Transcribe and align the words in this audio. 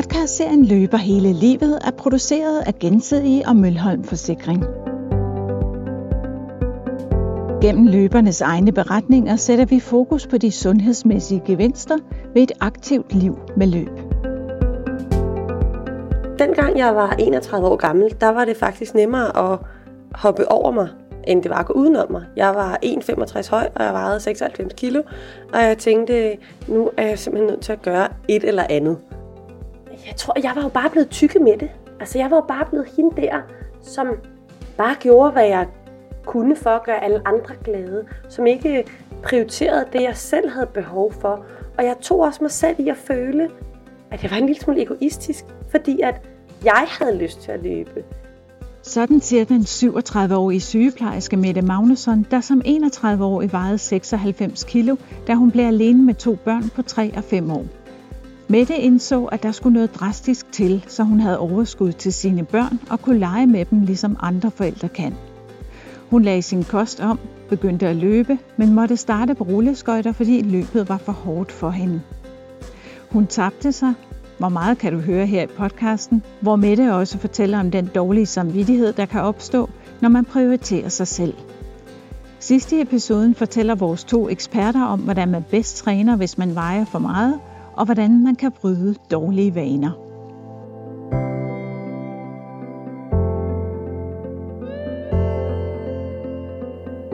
Podcastserien 0.00 0.64
Løber 0.64 0.96
hele 0.96 1.32
livet 1.32 1.78
er 1.86 1.90
produceret 1.90 2.62
af 2.66 2.74
Gensidige 2.74 3.48
og 3.48 3.56
Mølholm 3.56 4.04
Forsikring. 4.04 4.64
Gennem 7.62 7.86
løbernes 7.86 8.40
egne 8.40 8.72
beretninger 8.72 9.36
sætter 9.36 9.64
vi 9.64 9.80
fokus 9.80 10.26
på 10.26 10.38
de 10.38 10.50
sundhedsmæssige 10.50 11.42
gevinster 11.46 11.98
ved 12.34 12.42
et 12.42 12.52
aktivt 12.60 13.14
liv 13.14 13.38
med 13.56 13.66
løb. 13.66 13.96
Dengang 16.38 16.78
jeg 16.78 16.96
var 16.96 17.10
31 17.18 17.68
år 17.68 17.76
gammel, 17.76 18.14
der 18.20 18.28
var 18.28 18.44
det 18.44 18.56
faktisk 18.56 18.94
nemmere 18.94 19.52
at 19.52 19.58
hoppe 20.14 20.52
over 20.52 20.70
mig, 20.70 20.88
end 21.26 21.42
det 21.42 21.50
var 21.50 21.58
at 21.58 21.66
gå 21.66 21.72
udenom 21.72 22.10
mig. 22.10 22.22
Jeg 22.36 22.54
var 22.54 22.78
1,65 22.84 23.50
høj, 23.50 23.68
og 23.74 23.84
jeg 23.84 23.92
vejede 23.92 24.20
96 24.20 24.72
kilo, 24.74 25.02
og 25.52 25.60
jeg 25.60 25.78
tænkte, 25.78 26.36
nu 26.68 26.90
er 26.96 27.06
jeg 27.06 27.18
simpelthen 27.18 27.50
nødt 27.50 27.60
til 27.60 27.72
at 27.72 27.82
gøre 27.82 28.08
et 28.28 28.44
eller 28.44 28.64
andet. 28.70 28.96
Jeg 30.06 30.16
tror, 30.16 30.38
jeg 30.42 30.52
var 30.54 30.62
jo 30.62 30.68
bare 30.68 30.90
blevet 30.90 31.10
tykke 31.10 31.38
med 31.38 31.58
det. 31.58 31.70
Altså, 32.00 32.18
jeg 32.18 32.30
var 32.30 32.36
jo 32.36 32.44
bare 32.48 32.66
blevet 32.66 32.88
hende 32.96 33.22
der, 33.22 33.40
som 33.82 34.06
bare 34.76 34.94
gjorde, 35.00 35.30
hvad 35.30 35.46
jeg 35.46 35.66
kunne 36.26 36.56
for 36.56 36.70
at 36.70 36.82
gøre 36.82 37.04
alle 37.04 37.22
andre 37.24 37.54
glade, 37.64 38.04
som 38.28 38.46
ikke 38.46 38.84
prioriterede 39.22 39.84
det, 39.92 40.02
jeg 40.02 40.16
selv 40.16 40.50
havde 40.50 40.66
behov 40.66 41.12
for. 41.12 41.44
Og 41.78 41.84
jeg 41.84 41.96
tog 42.00 42.20
også 42.20 42.38
mig 42.42 42.50
selv 42.50 42.76
i 42.78 42.88
at 42.88 42.96
føle, 42.96 43.48
at 44.10 44.22
jeg 44.22 44.30
var 44.30 44.36
en 44.36 44.46
lille 44.46 44.60
smule 44.60 44.82
egoistisk, 44.82 45.44
fordi 45.70 46.00
at 46.00 46.20
jeg 46.64 46.86
havde 46.88 47.16
lyst 47.16 47.40
til 47.40 47.52
at 47.52 47.62
løbe. 47.62 48.04
Sådan 48.82 49.20
siger 49.20 49.44
den 49.44 49.60
37-årige 49.60 50.60
sygeplejerske 50.60 51.36
Mette 51.36 51.62
Magnusson, 51.62 52.26
der 52.30 52.40
som 52.40 52.62
31-årig 52.66 53.52
vejede 53.52 53.78
96 53.78 54.64
kilo, 54.64 54.96
da 55.26 55.34
hun 55.34 55.50
blev 55.50 55.64
alene 55.64 56.02
med 56.02 56.14
to 56.14 56.34
børn 56.34 56.70
på 56.76 56.82
3 56.82 57.12
og 57.16 57.24
5 57.24 57.50
år. 57.50 57.64
Mette 58.50 58.76
indså, 58.76 59.24
at 59.24 59.42
der 59.42 59.52
skulle 59.52 59.74
noget 59.74 59.94
drastisk 59.94 60.52
til, 60.52 60.84
så 60.88 61.02
hun 61.02 61.20
havde 61.20 61.38
overskud 61.38 61.92
til 61.92 62.12
sine 62.12 62.44
børn 62.44 62.80
og 62.90 63.02
kunne 63.02 63.18
lege 63.18 63.46
med 63.46 63.64
dem, 63.64 63.80
ligesom 63.80 64.16
andre 64.20 64.50
forældre 64.50 64.88
kan. 64.88 65.14
Hun 66.10 66.22
lagde 66.22 66.42
sin 66.42 66.64
kost 66.64 67.00
om, 67.00 67.18
begyndte 67.48 67.86
at 67.88 67.96
løbe, 67.96 68.38
men 68.56 68.74
måtte 68.74 68.96
starte 68.96 69.34
på 69.34 69.44
rulleskøjter, 69.44 70.12
fordi 70.12 70.42
løbet 70.42 70.88
var 70.88 70.96
for 70.98 71.12
hårdt 71.12 71.52
for 71.52 71.70
hende. 71.70 72.00
Hun 73.10 73.26
tabte 73.26 73.72
sig. 73.72 73.94
Hvor 74.38 74.48
meget 74.48 74.78
kan 74.78 74.92
du 74.92 74.98
høre 74.98 75.26
her 75.26 75.42
i 75.42 75.46
podcasten, 75.46 76.22
hvor 76.40 76.56
Mette 76.56 76.94
også 76.94 77.18
fortæller 77.18 77.60
om 77.60 77.70
den 77.70 77.90
dårlige 77.94 78.26
samvittighed, 78.26 78.92
der 78.92 79.06
kan 79.06 79.20
opstå, 79.20 79.70
når 80.00 80.08
man 80.08 80.24
prioriterer 80.24 80.88
sig 80.88 81.06
selv. 81.06 81.34
Sidst 82.38 82.72
i 82.72 82.80
episoden 82.80 83.34
fortæller 83.34 83.74
vores 83.74 84.04
to 84.04 84.28
eksperter 84.28 84.84
om, 84.84 85.00
hvordan 85.00 85.28
man 85.28 85.44
bedst 85.50 85.76
træner, 85.76 86.16
hvis 86.16 86.38
man 86.38 86.54
vejer 86.54 86.84
for 86.84 86.98
meget, 86.98 87.40
og 87.80 87.86
hvordan 87.86 88.24
man 88.24 88.34
kan 88.34 88.52
bryde 88.52 88.94
dårlige 89.10 89.54
vaner. 89.54 89.90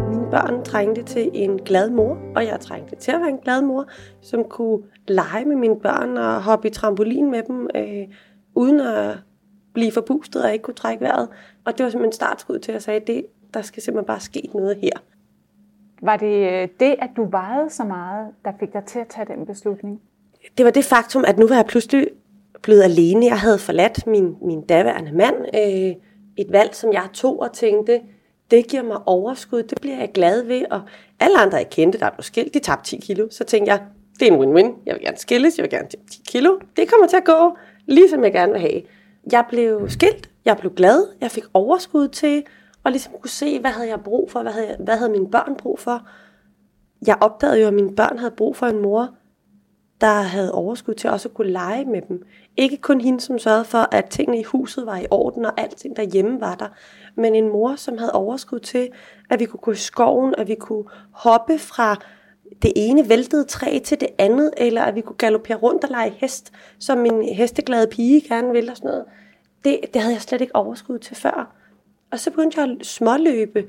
Mine 0.08 0.30
børn 0.30 0.64
trængte 0.64 1.02
til 1.02 1.30
en 1.34 1.58
glad 1.58 1.90
mor, 1.90 2.18
og 2.36 2.46
jeg 2.46 2.60
trængte 2.60 2.96
til 2.96 3.12
at 3.12 3.20
være 3.20 3.28
en 3.28 3.38
glad 3.38 3.62
mor, 3.62 3.86
som 4.20 4.44
kunne 4.44 4.82
lege 5.08 5.44
med 5.44 5.56
mine 5.56 5.80
børn 5.80 6.16
og 6.16 6.42
hoppe 6.42 6.68
i 6.68 6.70
trampolin 6.70 7.30
med 7.30 7.42
dem, 7.42 7.68
øh, 7.74 8.08
uden 8.54 8.80
at 8.80 9.18
blive 9.72 9.92
forpustet 9.92 10.44
og 10.44 10.52
ikke 10.52 10.62
kunne 10.62 10.74
trække 10.74 11.04
vejret. 11.04 11.28
Og 11.64 11.78
det 11.78 11.84
var 11.84 11.90
simpelthen 11.90 12.12
startskud 12.12 12.58
til, 12.58 12.72
at 12.72 12.74
jeg 12.74 12.82
sagde, 12.82 13.00
at 13.00 13.06
det, 13.06 13.26
der 13.54 13.62
skal 13.62 13.82
simpelthen 13.82 14.06
bare 14.06 14.20
ske 14.20 14.50
noget 14.54 14.76
her. 14.76 14.98
Var 16.02 16.16
det 16.16 16.62
øh, 16.62 16.68
det, 16.80 16.96
at 16.98 17.10
du 17.16 17.24
vejede 17.24 17.70
så 17.70 17.84
meget, 17.84 18.28
der 18.44 18.52
fik 18.60 18.72
dig 18.72 18.84
til 18.84 18.98
at 18.98 19.08
tage 19.08 19.26
den 19.26 19.46
beslutning? 19.46 20.00
Det 20.58 20.64
var 20.64 20.70
det 20.70 20.84
faktum, 20.84 21.24
at 21.26 21.38
nu 21.38 21.46
var 21.46 21.54
jeg 21.54 21.66
pludselig 21.66 22.08
blevet 22.62 22.82
alene. 22.82 23.26
Jeg 23.26 23.38
havde 23.38 23.58
forladt 23.58 24.06
min, 24.06 24.36
min 24.42 24.66
daværende 24.66 25.12
mand. 25.12 25.36
Øh, 25.54 25.94
et 26.36 26.52
valg, 26.52 26.74
som 26.74 26.92
jeg 26.92 27.08
tog 27.12 27.40
og 27.40 27.52
tænkte, 27.52 28.00
det 28.50 28.68
giver 28.68 28.82
mig 28.82 28.98
overskud, 29.06 29.62
det 29.62 29.80
bliver 29.80 29.98
jeg 29.98 30.10
glad 30.14 30.42
ved. 30.42 30.62
Og 30.70 30.82
alle 31.20 31.38
andre, 31.38 31.56
jeg 31.56 31.70
kendte, 31.70 31.98
der 31.98 32.10
blev 32.10 32.22
skilt, 32.22 32.54
de 32.54 32.58
tabte 32.58 32.90
10 32.90 32.96
kilo. 32.96 33.28
Så 33.30 33.44
tænkte 33.44 33.72
jeg, 33.72 33.82
det 34.20 34.28
er 34.28 34.32
en 34.32 34.40
win-win. 34.40 34.72
Jeg 34.86 34.94
vil 34.94 35.02
gerne 35.02 35.16
skilles, 35.16 35.58
jeg 35.58 35.62
vil 35.62 35.70
gerne 35.70 35.88
tabe 35.88 36.02
10 36.10 36.22
kilo. 36.28 36.58
Det 36.76 36.88
kommer 36.88 37.06
til 37.06 37.16
at 37.16 37.24
gå, 37.24 37.56
ligesom 37.86 38.24
jeg 38.24 38.32
gerne 38.32 38.52
vil 38.52 38.60
have. 38.60 38.82
Jeg 39.32 39.44
blev 39.48 39.88
skilt, 39.88 40.30
jeg 40.44 40.56
blev 40.56 40.74
glad, 40.74 41.06
jeg 41.20 41.30
fik 41.30 41.44
overskud 41.54 42.08
til 42.08 42.44
og 42.84 42.92
ligesom 42.92 43.12
kunne 43.20 43.30
se, 43.30 43.60
hvad 43.60 43.70
havde 43.70 43.88
jeg 43.88 44.00
brug 44.00 44.30
for, 44.30 44.42
hvad 44.42 44.52
havde, 44.52 44.68
jeg, 44.68 44.76
hvad 44.78 44.96
havde 44.96 45.10
mine 45.10 45.30
børn 45.30 45.56
brug 45.56 45.78
for. 45.78 46.06
Jeg 47.06 47.16
opdagede 47.20 47.60
jo, 47.60 47.66
at 47.66 47.74
mine 47.74 47.96
børn 47.96 48.18
havde 48.18 48.30
brug 48.30 48.56
for 48.56 48.66
en 48.66 48.82
mor, 48.82 49.14
der 50.00 50.20
havde 50.20 50.52
overskud 50.52 50.94
til 50.94 51.10
også 51.10 51.28
at 51.28 51.34
kunne 51.34 51.50
lege 51.50 51.84
med 51.84 52.02
dem. 52.08 52.22
Ikke 52.56 52.76
kun 52.76 53.00
hende, 53.00 53.20
som 53.20 53.38
sørgede 53.38 53.64
for, 53.64 53.88
at 53.92 54.04
tingene 54.04 54.40
i 54.40 54.42
huset 54.42 54.86
var 54.86 54.96
i 54.96 55.06
orden, 55.10 55.44
og 55.44 55.60
alting 55.60 55.96
derhjemme 55.96 56.40
var 56.40 56.54
der, 56.54 56.68
men 57.14 57.34
en 57.34 57.48
mor, 57.48 57.76
som 57.76 57.98
havde 57.98 58.12
overskud 58.12 58.58
til, 58.58 58.88
at 59.30 59.40
vi 59.40 59.44
kunne 59.44 59.60
gå 59.60 59.70
i 59.70 59.76
skoven, 59.76 60.34
at 60.38 60.48
vi 60.48 60.54
kunne 60.54 60.84
hoppe 61.10 61.58
fra 61.58 61.96
det 62.62 62.72
ene 62.76 63.08
væltede 63.08 63.44
træ 63.44 63.78
til 63.84 64.00
det 64.00 64.08
andet, 64.18 64.50
eller 64.56 64.82
at 64.82 64.94
vi 64.94 65.00
kunne 65.00 65.16
galopere 65.16 65.56
rundt 65.56 65.84
og 65.84 65.90
lege 65.90 66.14
hest, 66.16 66.52
som 66.78 66.98
min 66.98 67.34
hesteglade 67.34 67.86
pige 67.86 68.20
gerne 68.28 68.52
ville 68.52 68.70
og 68.70 68.76
sådan 68.76 68.88
noget. 68.88 69.04
Det, 69.64 69.80
det 69.94 70.02
havde 70.02 70.14
jeg 70.14 70.22
slet 70.22 70.40
ikke 70.40 70.56
overskud 70.56 70.98
til 70.98 71.16
før. 71.16 71.56
Og 72.12 72.18
så 72.18 72.30
begyndte 72.30 72.60
jeg 72.60 72.70
at 72.70 72.86
småløbe, 72.86 73.64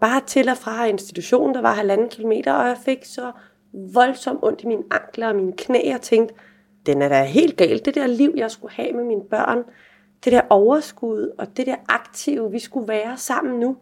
bare 0.00 0.20
til 0.26 0.48
og 0.48 0.56
fra 0.56 0.84
institutionen, 0.84 1.54
der 1.54 1.60
var 1.60 1.74
halvanden 1.74 2.08
kilometer, 2.08 2.52
og 2.52 2.68
jeg 2.68 2.76
fik 2.84 3.04
så 3.04 3.32
voldsomt 3.72 4.38
ondt 4.42 4.62
i 4.62 4.66
mine 4.66 4.82
ankler 4.90 5.28
og 5.28 5.36
mine 5.36 5.52
knæ, 5.52 5.94
og 5.94 6.00
tænkte, 6.00 6.34
den 6.86 7.02
er 7.02 7.08
da 7.08 7.24
helt 7.24 7.56
galt. 7.56 7.84
Det 7.84 7.94
der 7.94 8.06
liv, 8.06 8.32
jeg 8.36 8.50
skulle 8.50 8.74
have 8.74 8.92
med 8.92 9.04
mine 9.04 9.24
børn, 9.30 9.62
det 10.24 10.32
der 10.32 10.40
overskud 10.50 11.34
og 11.38 11.56
det 11.56 11.66
der 11.66 11.76
aktive, 11.88 12.50
vi 12.50 12.58
skulle 12.58 12.88
være 12.88 13.16
sammen 13.16 13.60
nu, 13.60 13.76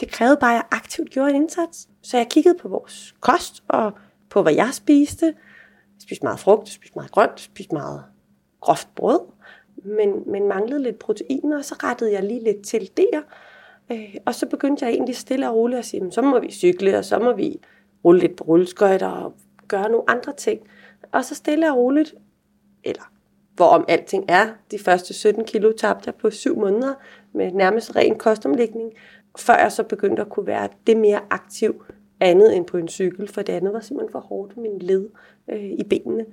det 0.00 0.10
krævede 0.10 0.36
bare, 0.40 0.52
at 0.52 0.56
jeg 0.56 0.64
aktivt 0.70 1.10
gjorde 1.10 1.30
en 1.30 1.36
indsats. 1.36 1.88
Så 2.02 2.16
jeg 2.16 2.28
kiggede 2.30 2.58
på 2.58 2.68
vores 2.68 3.14
kost 3.20 3.62
og 3.68 3.92
på, 4.30 4.42
hvad 4.42 4.54
jeg 4.54 4.68
spiste. 4.72 5.26
Jeg 5.26 6.02
spiste 6.02 6.24
meget 6.24 6.40
frugt, 6.40 6.68
jeg 6.68 6.72
spiste 6.72 6.98
meget 6.98 7.10
grønt, 7.10 7.30
jeg 7.30 7.38
spiste 7.38 7.74
meget 7.74 8.04
groft 8.60 8.88
brød, 8.94 9.20
men, 9.84 10.10
men 10.26 10.48
manglede 10.48 10.82
lidt 10.82 10.98
proteiner, 10.98 11.58
og 11.58 11.64
så 11.64 11.74
rettede 11.74 12.12
jeg 12.12 12.22
lige 12.22 12.44
lidt 12.44 12.66
til 12.66 12.90
der. 12.96 13.20
Øh, 13.92 14.14
og 14.26 14.34
så 14.34 14.46
begyndte 14.46 14.84
jeg 14.84 14.92
egentlig 14.92 15.16
stille 15.16 15.48
og 15.48 15.56
roligt 15.56 15.78
at 15.78 15.84
sige, 15.84 16.12
så 16.12 16.22
må 16.22 16.40
vi 16.40 16.50
cykle, 16.50 16.98
og 16.98 17.04
så 17.04 17.18
må 17.18 17.32
vi 17.32 17.60
rulle 18.04 18.20
lidt 18.20 18.36
på 18.36 18.44
rulleskøjter 18.44 19.06
og 19.06 19.34
gøre 19.68 19.90
nogle 19.90 20.10
andre 20.10 20.32
ting. 20.32 20.60
Og 21.12 21.24
så 21.24 21.34
stille 21.34 21.70
og 21.70 21.76
roligt, 21.76 22.14
eller 22.84 23.12
hvorom 23.56 23.84
alting 23.88 24.24
er, 24.28 24.48
de 24.70 24.78
første 24.78 25.14
17 25.14 25.44
kilo 25.44 25.72
tabte 25.72 26.06
jeg 26.06 26.14
på 26.14 26.30
syv 26.30 26.58
måneder 26.58 26.94
med 27.32 27.52
nærmest 27.52 27.96
ren 27.96 28.18
kostomlægning, 28.18 28.92
før 29.38 29.54
jeg 29.54 29.72
så 29.72 29.82
begyndte 29.82 30.22
at 30.22 30.28
kunne 30.28 30.46
være 30.46 30.68
det 30.86 30.96
mere 30.96 31.20
aktiv 31.30 31.84
andet 32.20 32.56
end 32.56 32.66
på 32.66 32.76
en 32.76 32.88
cykel, 32.88 33.28
for 33.28 33.42
det 33.42 33.52
andet 33.52 33.72
var 33.72 33.80
simpelthen 33.80 34.12
for 34.12 34.20
hårdt 34.20 34.56
min 34.56 34.78
led 34.78 35.08
øh, 35.50 35.64
i 35.64 35.84
benene. 35.90 36.26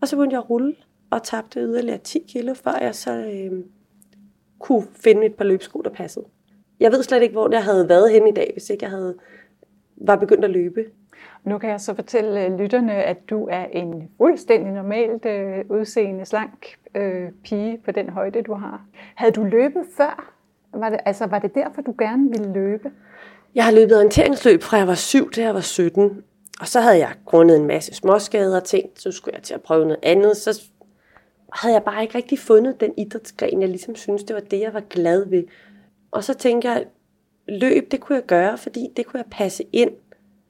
Og 0.00 0.08
så 0.08 0.16
begyndte 0.16 0.34
jeg 0.34 0.42
at 0.42 0.50
rulle 0.50 0.76
og 1.10 1.22
tabte 1.22 1.60
yderligere 1.60 1.98
10 1.98 2.24
kilo, 2.28 2.54
før 2.54 2.78
jeg 2.80 2.94
så 2.94 3.10
øh, 3.12 3.64
kunne 4.58 4.86
finde 4.94 5.26
et 5.26 5.34
par 5.34 5.44
løbsko, 5.44 5.80
der 5.80 5.90
passede. 5.90 6.24
Jeg 6.80 6.92
ved 6.92 7.02
slet 7.02 7.22
ikke, 7.22 7.32
hvor 7.32 7.48
jeg 7.52 7.64
havde 7.64 7.88
været 7.88 8.10
hen 8.12 8.26
i 8.26 8.32
dag, 8.32 8.50
hvis 8.52 8.70
ikke 8.70 8.84
jeg 8.84 8.90
havde 8.90 9.14
var 9.96 10.16
begyndt 10.16 10.44
at 10.44 10.50
løbe. 10.50 10.84
Nu 11.44 11.58
kan 11.58 11.70
jeg 11.70 11.80
så 11.80 11.94
fortælle 11.94 12.46
øh, 12.46 12.58
lytterne, 12.58 12.92
at 12.92 13.30
du 13.30 13.48
er 13.50 13.64
en 13.64 14.10
fuldstændig 14.16 14.72
normalt 14.72 15.26
øh, 15.26 15.64
udseende, 15.68 16.24
slank 16.24 16.78
øh, 16.94 17.30
pige 17.44 17.78
på 17.84 17.90
den 17.92 18.08
højde, 18.08 18.42
du 18.42 18.54
har. 18.54 18.82
Havde 19.14 19.32
du 19.32 19.44
løbet 19.44 19.82
før? 19.96 20.34
Var 20.74 20.88
det, 20.88 21.00
altså, 21.04 21.26
var 21.26 21.38
det 21.38 21.54
derfor, 21.54 21.82
du 21.82 21.94
gerne 21.98 22.30
ville 22.30 22.52
løbe? 22.52 22.90
Jeg 23.54 23.64
har 23.64 23.72
løbet 23.72 23.96
orienteringsløb 23.96 24.62
fra 24.62 24.76
jeg 24.76 24.86
var 24.86 24.94
7 24.94 25.30
til 25.30 25.42
jeg 25.42 25.54
var 25.54 25.60
17. 25.60 26.22
Og 26.60 26.68
så 26.68 26.80
havde 26.80 26.98
jeg 26.98 27.12
grundet 27.24 27.56
en 27.56 27.66
masse 27.66 27.94
småskader 27.94 28.56
og 28.56 28.64
tænkt, 28.64 29.00
så 29.00 29.12
skulle 29.12 29.34
jeg 29.34 29.42
til 29.42 29.54
at 29.54 29.62
prøve 29.62 29.84
noget 29.84 30.00
andet. 30.02 30.36
Så 30.36 30.62
havde 31.52 31.74
jeg 31.74 31.82
bare 31.82 32.02
ikke 32.02 32.14
rigtig 32.14 32.38
fundet 32.38 32.80
den 32.80 32.92
idrætsgren, 32.96 33.60
jeg 33.60 33.68
ligesom 33.68 33.96
synes, 33.96 34.24
det 34.24 34.34
var 34.34 34.40
det, 34.40 34.60
jeg 34.60 34.74
var 34.74 34.80
glad 34.80 35.28
ved. 35.28 35.44
Og 36.10 36.24
så 36.24 36.34
tænkte 36.34 36.68
jeg, 36.68 36.84
løb, 37.48 37.90
det 37.90 38.00
kunne 38.00 38.16
jeg 38.16 38.26
gøre, 38.26 38.58
fordi 38.58 38.88
det 38.96 39.06
kunne 39.06 39.18
jeg 39.18 39.30
passe 39.30 39.64
ind 39.72 39.90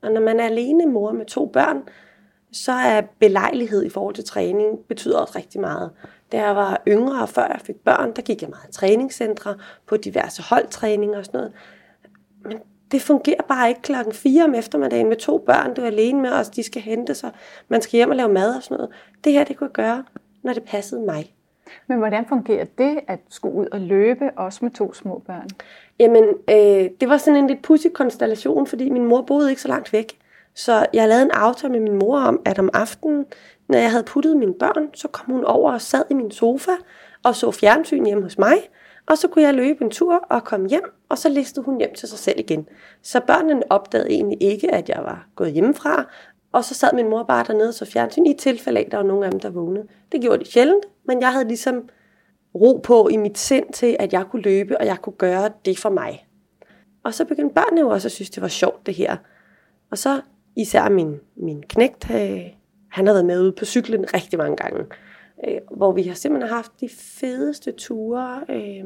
og 0.03 0.13
når 0.13 0.21
man 0.21 0.41
er 0.41 0.45
alene 0.45 0.87
mor 0.87 1.13
med 1.13 1.27
to 1.27 1.47
børn, 1.47 1.83
så 2.53 2.73
er 2.73 3.01
belejlighed 3.19 3.85
i 3.85 3.89
forhold 3.89 4.15
til 4.15 4.25
træning 4.25 4.79
betyder 4.89 5.19
også 5.19 5.39
rigtig 5.39 5.61
meget. 5.61 5.91
Da 6.33 6.43
jeg 6.43 6.57
var 6.57 6.83
yngre, 6.89 7.23
og 7.23 7.29
før 7.29 7.47
jeg 7.47 7.61
fik 7.65 7.77
børn, 7.77 8.13
der 8.17 8.23
gik 8.23 8.43
jeg 8.43 8.51
meget 8.51 8.69
i 8.69 8.73
træningscentre, 8.73 9.55
på 9.87 9.97
diverse 9.97 10.43
holdtræninger 10.43 11.19
og 11.19 11.25
sådan 11.25 11.39
noget. 11.39 11.53
Men 12.45 12.59
det 12.93 13.03
fungerer 13.03 13.43
bare 13.49 13.69
ikke 13.69 13.83
klokken 13.83 14.15
4 14.15 14.45
om 14.45 14.55
eftermiddagen 14.55 15.09
med 15.09 15.17
to 15.17 15.39
børn, 15.39 15.75
du 15.75 15.83
er 15.83 15.87
alene 15.87 16.21
med 16.21 16.33
os, 16.33 16.49
de 16.49 16.63
skal 16.63 16.83
hente 16.83 17.15
sig, 17.15 17.31
man 17.69 17.83
skal 17.83 17.97
hjem 17.97 18.11
og 18.11 18.17
lave 18.17 18.33
mad 18.33 18.57
og 18.57 18.63
sådan 18.63 18.77
noget. 18.77 18.91
Det 19.25 19.33
her, 19.33 19.45
det 19.45 19.57
kunne 19.57 19.67
jeg 19.67 19.73
gøre, 19.73 20.05
når 20.43 20.53
det 20.53 20.63
passede 20.63 21.01
mig. 21.01 21.35
Men 21.87 21.99
hvordan 21.99 22.27
fungerer 22.29 22.65
det 22.65 23.01
at 23.09 23.21
skulle 23.29 23.55
ud 23.55 23.67
og 23.73 23.81
løbe, 23.81 24.31
også 24.37 24.59
med 24.63 24.71
to 24.71 24.93
små 24.93 25.23
børn? 25.27 25.49
Jamen, 26.01 26.25
øh, 26.51 26.91
det 27.01 27.09
var 27.09 27.17
sådan 27.17 27.39
en 27.39 27.47
lidt 27.47 27.63
pudsig 27.63 27.93
konstellation, 27.93 28.67
fordi 28.67 28.91
min 28.91 29.05
mor 29.05 29.23
boede 29.23 29.51
ikke 29.51 29.63
så 29.63 29.69
langt 29.69 29.93
væk. 29.93 30.19
Så 30.55 30.87
jeg 30.93 31.09
lavede 31.09 31.25
en 31.25 31.31
aftale 31.31 31.73
med 31.73 31.81
min 31.81 31.99
mor 31.99 32.21
om, 32.21 32.41
at 32.45 32.59
om 32.59 32.71
aftenen, 32.73 33.25
når 33.69 33.79
jeg 33.79 33.91
havde 33.91 34.05
puttet 34.05 34.37
mine 34.37 34.55
børn, 34.55 34.95
så 34.95 35.09
kom 35.09 35.35
hun 35.35 35.45
over 35.45 35.73
og 35.73 35.81
sad 35.81 36.03
i 36.11 36.15
min 36.15 36.31
sofa 36.31 36.71
og 37.23 37.37
så 37.37 37.51
fjernsyn 37.51 38.07
hjemme 38.07 38.23
hos 38.23 38.39
mig. 38.39 38.57
Og 39.07 39.19
så 39.19 39.29
kunne 39.29 39.45
jeg 39.45 39.55
løbe 39.55 39.85
en 39.85 39.91
tur 39.91 40.15
og 40.31 40.45
komme 40.45 40.69
hjem, 40.69 40.93
og 41.09 41.19
så 41.19 41.29
listede 41.29 41.65
hun 41.65 41.79
hjem 41.79 41.95
til 41.95 42.09
sig 42.09 42.19
selv 42.19 42.39
igen. 42.39 42.69
Så 43.03 43.21
børnene 43.21 43.63
opdagede 43.71 44.11
egentlig 44.11 44.43
ikke, 44.43 44.75
at 44.75 44.89
jeg 44.89 45.01
var 45.03 45.27
gået 45.37 45.53
hjemmefra, 45.53 46.05
og 46.53 46.65
så 46.65 46.75
sad 46.75 46.93
min 46.95 47.09
mor 47.09 47.23
bare 47.23 47.45
dernede 47.47 47.69
og 47.69 47.75
så 47.75 47.85
fjernsyn 47.85 48.27
i 48.27 48.35
tilfælde 48.35 48.81
af, 48.81 48.85
at 48.85 48.91
der 48.93 48.97
var 48.97 49.05
nogen 49.05 49.25
af 49.25 49.31
dem, 49.31 49.41
der 49.41 49.51
vågnede. 49.51 49.87
Det 50.13 50.21
gjorde 50.21 50.45
de 50.45 50.51
sjældent, 50.51 50.85
men 51.05 51.21
jeg 51.21 51.33
havde 51.33 51.49
ligesom 51.49 51.89
ro 52.55 52.81
på 52.83 53.09
i 53.09 53.17
mit 53.17 53.39
sind 53.39 53.73
til, 53.73 53.97
at 53.99 54.13
jeg 54.13 54.25
kunne 54.31 54.43
løbe, 54.43 54.79
og 54.79 54.87
jeg 54.87 54.99
kunne 55.03 55.17
gøre 55.19 55.51
det 55.65 55.79
for 55.79 55.91
mig. 55.91 56.27
Og 57.05 57.15
så 57.15 57.25
begyndte 57.25 57.55
børnene 57.55 57.81
jo 57.81 57.89
også 57.89 58.09
at 58.09 58.13
synes, 58.13 58.31
det 58.31 58.43
var 58.43 58.49
sjovt 58.49 58.87
det 58.87 58.95
her. 58.95 59.17
Og 59.91 59.99
så 59.99 60.21
især 60.57 60.89
min, 60.89 61.21
min 61.37 61.63
knægt, 61.63 62.11
øh, 62.11 62.41
han 62.91 63.07
har 63.07 63.13
været 63.13 63.27
med 63.27 63.41
ude 63.41 63.53
på 63.53 63.65
cyklen 63.65 64.15
rigtig 64.15 64.39
mange 64.39 64.57
gange, 64.57 64.85
øh, 65.49 65.61
hvor 65.77 65.93
vi 65.93 66.03
har 66.03 66.15
simpelthen 66.15 66.53
haft 66.53 66.73
de 66.81 66.89
fedeste 66.89 67.73
ture 67.73 68.45
øh, 68.49 68.85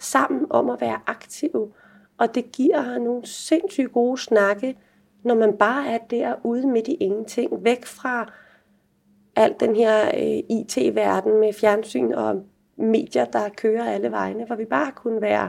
sammen 0.00 0.46
om 0.50 0.70
at 0.70 0.80
være 0.80 1.00
aktive. 1.06 1.72
Og 2.18 2.34
det 2.34 2.52
giver 2.52 2.98
nogle 2.98 3.26
sindssygt 3.26 3.92
gode 3.92 4.20
snakke, 4.20 4.76
når 5.24 5.34
man 5.34 5.56
bare 5.56 5.88
er 5.88 5.98
derude 5.98 6.66
midt 6.66 6.88
i 6.88 6.94
ingenting, 6.94 7.64
væk 7.64 7.86
fra 7.86 8.32
alt 9.36 9.60
den 9.60 9.76
her 9.76 10.06
øh, 10.06 10.56
IT-verden 10.56 11.40
med 11.40 11.52
fjernsyn 11.52 12.12
og 12.12 12.42
medier, 12.82 13.24
der 13.24 13.48
kører 13.56 13.90
alle 13.90 14.10
vegne, 14.10 14.46
hvor 14.46 14.56
vi 14.56 14.64
bare 14.64 14.92
kunne 14.92 15.22
være 15.22 15.48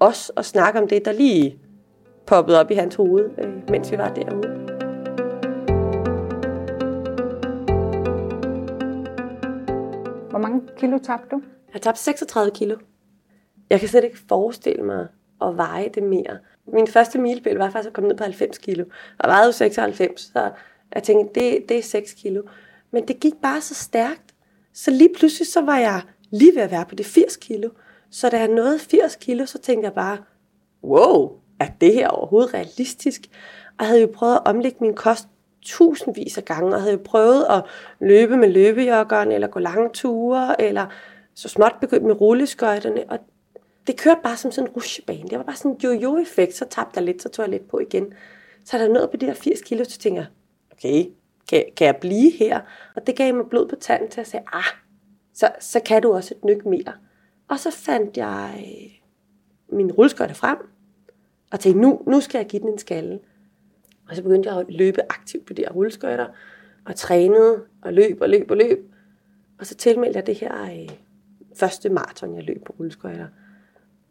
os 0.00 0.30
og 0.30 0.44
snakke 0.44 0.80
om 0.80 0.88
det, 0.88 1.04
der 1.04 1.12
lige 1.12 1.58
poppede 2.26 2.60
op 2.60 2.70
i 2.70 2.74
hans 2.74 2.94
hoved, 2.94 3.30
øh, 3.38 3.70
mens 3.70 3.92
vi 3.92 3.98
var 3.98 4.14
derude. 4.14 4.74
Hvor 10.30 10.38
mange 10.38 10.62
kilo 10.76 10.98
tabte 10.98 11.28
du? 11.30 11.36
Jeg 11.36 11.72
har 11.72 11.80
tabt 11.80 11.98
36 11.98 12.50
kilo. 12.54 12.76
Jeg 13.70 13.80
kan 13.80 13.88
slet 13.88 14.04
ikke 14.04 14.18
forestille 14.28 14.82
mig 14.82 15.06
at 15.42 15.56
veje 15.56 15.88
det 15.94 16.02
mere. 16.02 16.38
Min 16.66 16.86
første 16.86 17.18
milepæl 17.18 17.56
var 17.56 17.70
faktisk 17.70 17.86
at 17.86 17.92
komme 17.92 18.08
ned 18.08 18.16
på 18.16 18.24
90 18.24 18.58
kilo. 18.58 18.84
Og 19.18 19.28
vejede 19.28 19.52
96, 19.52 20.20
så 20.20 20.50
jeg 20.94 21.02
tænkte, 21.02 21.40
det, 21.40 21.68
det 21.68 21.78
er 21.78 21.82
6 21.82 22.12
kilo. 22.12 22.42
Men 22.90 23.08
det 23.08 23.20
gik 23.20 23.34
bare 23.42 23.60
så 23.60 23.74
stærkt. 23.74 24.34
Så 24.72 24.90
lige 24.90 25.10
pludselig 25.18 25.48
så 25.48 25.60
var 25.60 25.78
jeg 25.78 26.02
lige 26.38 26.54
ved 26.54 26.62
at 26.62 26.70
være 26.70 26.84
på 26.88 26.94
det 26.94 27.06
80 27.06 27.36
kilo. 27.36 27.70
Så 28.10 28.28
da 28.28 28.38
jeg 28.38 28.48
nåede 28.48 28.78
80 28.78 29.16
kilo, 29.16 29.46
så 29.46 29.58
tænkte 29.58 29.86
jeg 29.86 29.94
bare, 29.94 30.18
wow, 30.84 31.32
er 31.60 31.68
det 31.80 31.94
her 31.94 32.08
overhovedet 32.08 32.54
realistisk? 32.54 33.20
Og 33.66 33.74
jeg 33.80 33.86
havde 33.86 34.00
jo 34.00 34.10
prøvet 34.14 34.34
at 34.34 34.42
omlægge 34.44 34.78
min 34.80 34.94
kost 34.94 35.28
tusindvis 35.62 36.38
af 36.38 36.44
gange, 36.44 36.74
og 36.74 36.80
havde 36.80 36.92
jo 36.92 37.00
prøvet 37.04 37.46
at 37.50 37.64
løbe 38.00 38.36
med 38.36 38.48
løbejoggeren, 38.48 39.32
eller 39.32 39.48
gå 39.48 39.58
lange 39.58 39.90
ture, 39.94 40.60
eller 40.60 40.86
så 41.34 41.48
småt 41.48 41.74
begyndt 41.80 42.04
med 42.04 42.20
rulleskøjterne, 42.20 43.04
og 43.08 43.18
det 43.86 43.96
kørte 43.96 44.20
bare 44.22 44.36
som 44.36 44.50
sådan 44.50 44.70
en 44.70 44.74
rushebane. 44.74 45.28
Det 45.28 45.38
var 45.38 45.44
bare 45.44 45.56
sådan 45.56 45.70
en 45.70 45.76
jojo-effekt, 45.76 46.54
så 46.54 46.64
tabte 46.70 46.98
jeg 46.98 47.04
lidt, 47.04 47.22
så 47.22 47.28
tog 47.28 47.42
jeg 47.42 47.50
lidt 47.50 47.68
på 47.68 47.78
igen. 47.78 48.12
Så 48.64 48.78
der 48.78 48.88
nået 48.88 49.10
på 49.10 49.16
de 49.16 49.26
der 49.26 49.34
80 49.34 49.60
kilo, 49.60 49.84
så 49.84 49.98
tænker 49.98 50.20
jeg, 50.20 50.28
okay, 50.72 51.06
kan, 51.48 51.64
kan 51.76 51.86
jeg 51.86 51.96
blive 51.96 52.30
her? 52.30 52.60
Og 52.96 53.06
det 53.06 53.16
gav 53.16 53.34
mig 53.34 53.46
blod 53.50 53.68
på 53.68 53.76
tanden 53.76 54.10
til 54.10 54.20
at 54.20 54.26
sige, 54.26 54.42
ah, 54.52 54.64
så, 55.34 55.52
så 55.60 55.80
kan 55.86 56.02
du 56.02 56.12
også 56.12 56.34
et 56.34 56.44
nyk 56.44 56.66
mere. 56.66 56.92
Og 57.48 57.58
så 57.58 57.70
fandt 57.70 58.16
jeg 58.16 58.54
øh, 58.58 59.78
min 59.78 59.92
rulleskøjte 59.92 60.34
frem, 60.34 60.58
og 61.52 61.60
tænkte, 61.60 61.80
nu, 61.80 62.02
nu 62.06 62.20
skal 62.20 62.38
jeg 62.38 62.46
give 62.46 62.62
den 62.62 62.68
en 62.68 62.78
skalle. 62.78 63.18
Og 64.08 64.16
så 64.16 64.22
begyndte 64.22 64.50
jeg 64.50 64.60
at 64.60 64.66
løbe 64.68 65.00
aktivt 65.02 65.46
på 65.46 65.52
de 65.52 65.62
her 65.62 65.72
rulleskøjter, 65.72 66.26
og 66.84 66.96
trænede, 66.96 67.64
og 67.82 67.92
løb 67.92 68.20
og 68.20 68.28
løb 68.28 68.50
og 68.50 68.56
løb. 68.56 68.92
Og 69.58 69.66
så 69.66 69.74
tilmeldte 69.74 70.16
jeg 70.16 70.26
det 70.26 70.34
her 70.34 70.62
øh, 70.62 70.88
første 71.54 71.88
maraton, 71.88 72.36
jeg 72.36 72.44
løb 72.44 72.64
på 72.64 72.74
rulleskøjter. 72.78 73.26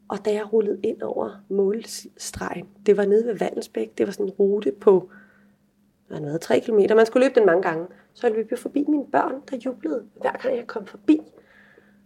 Og 0.07 0.25
da 0.25 0.33
jeg 0.33 0.53
rullede 0.53 0.79
ind 0.83 1.01
over 1.01 1.43
målstregen, 1.49 2.67
det 2.85 2.97
var 2.97 3.05
nede 3.05 3.27
ved 3.27 3.37
Vandelsbæk, 3.37 3.97
det 3.97 4.05
var 4.05 4.11
sådan 4.11 4.25
en 4.25 4.31
rute 4.31 4.71
på 4.71 5.09
hvad 6.07 6.19
havde 6.19 6.37
3 6.37 6.59
km. 6.59 6.79
Man 6.95 7.05
skulle 7.05 7.25
løbe 7.25 7.39
den 7.39 7.45
mange 7.45 7.61
gange. 7.61 7.87
Så 8.13 8.27
jeg 8.27 8.35
løb 8.35 8.47
jeg 8.51 8.59
forbi 8.59 8.85
mine 8.87 9.05
børn, 9.11 9.41
der 9.51 9.57
jublede, 9.57 10.03
hver 10.21 10.31
gang 10.31 10.57
jeg 10.57 10.67
kom 10.67 10.85
forbi. 10.85 11.19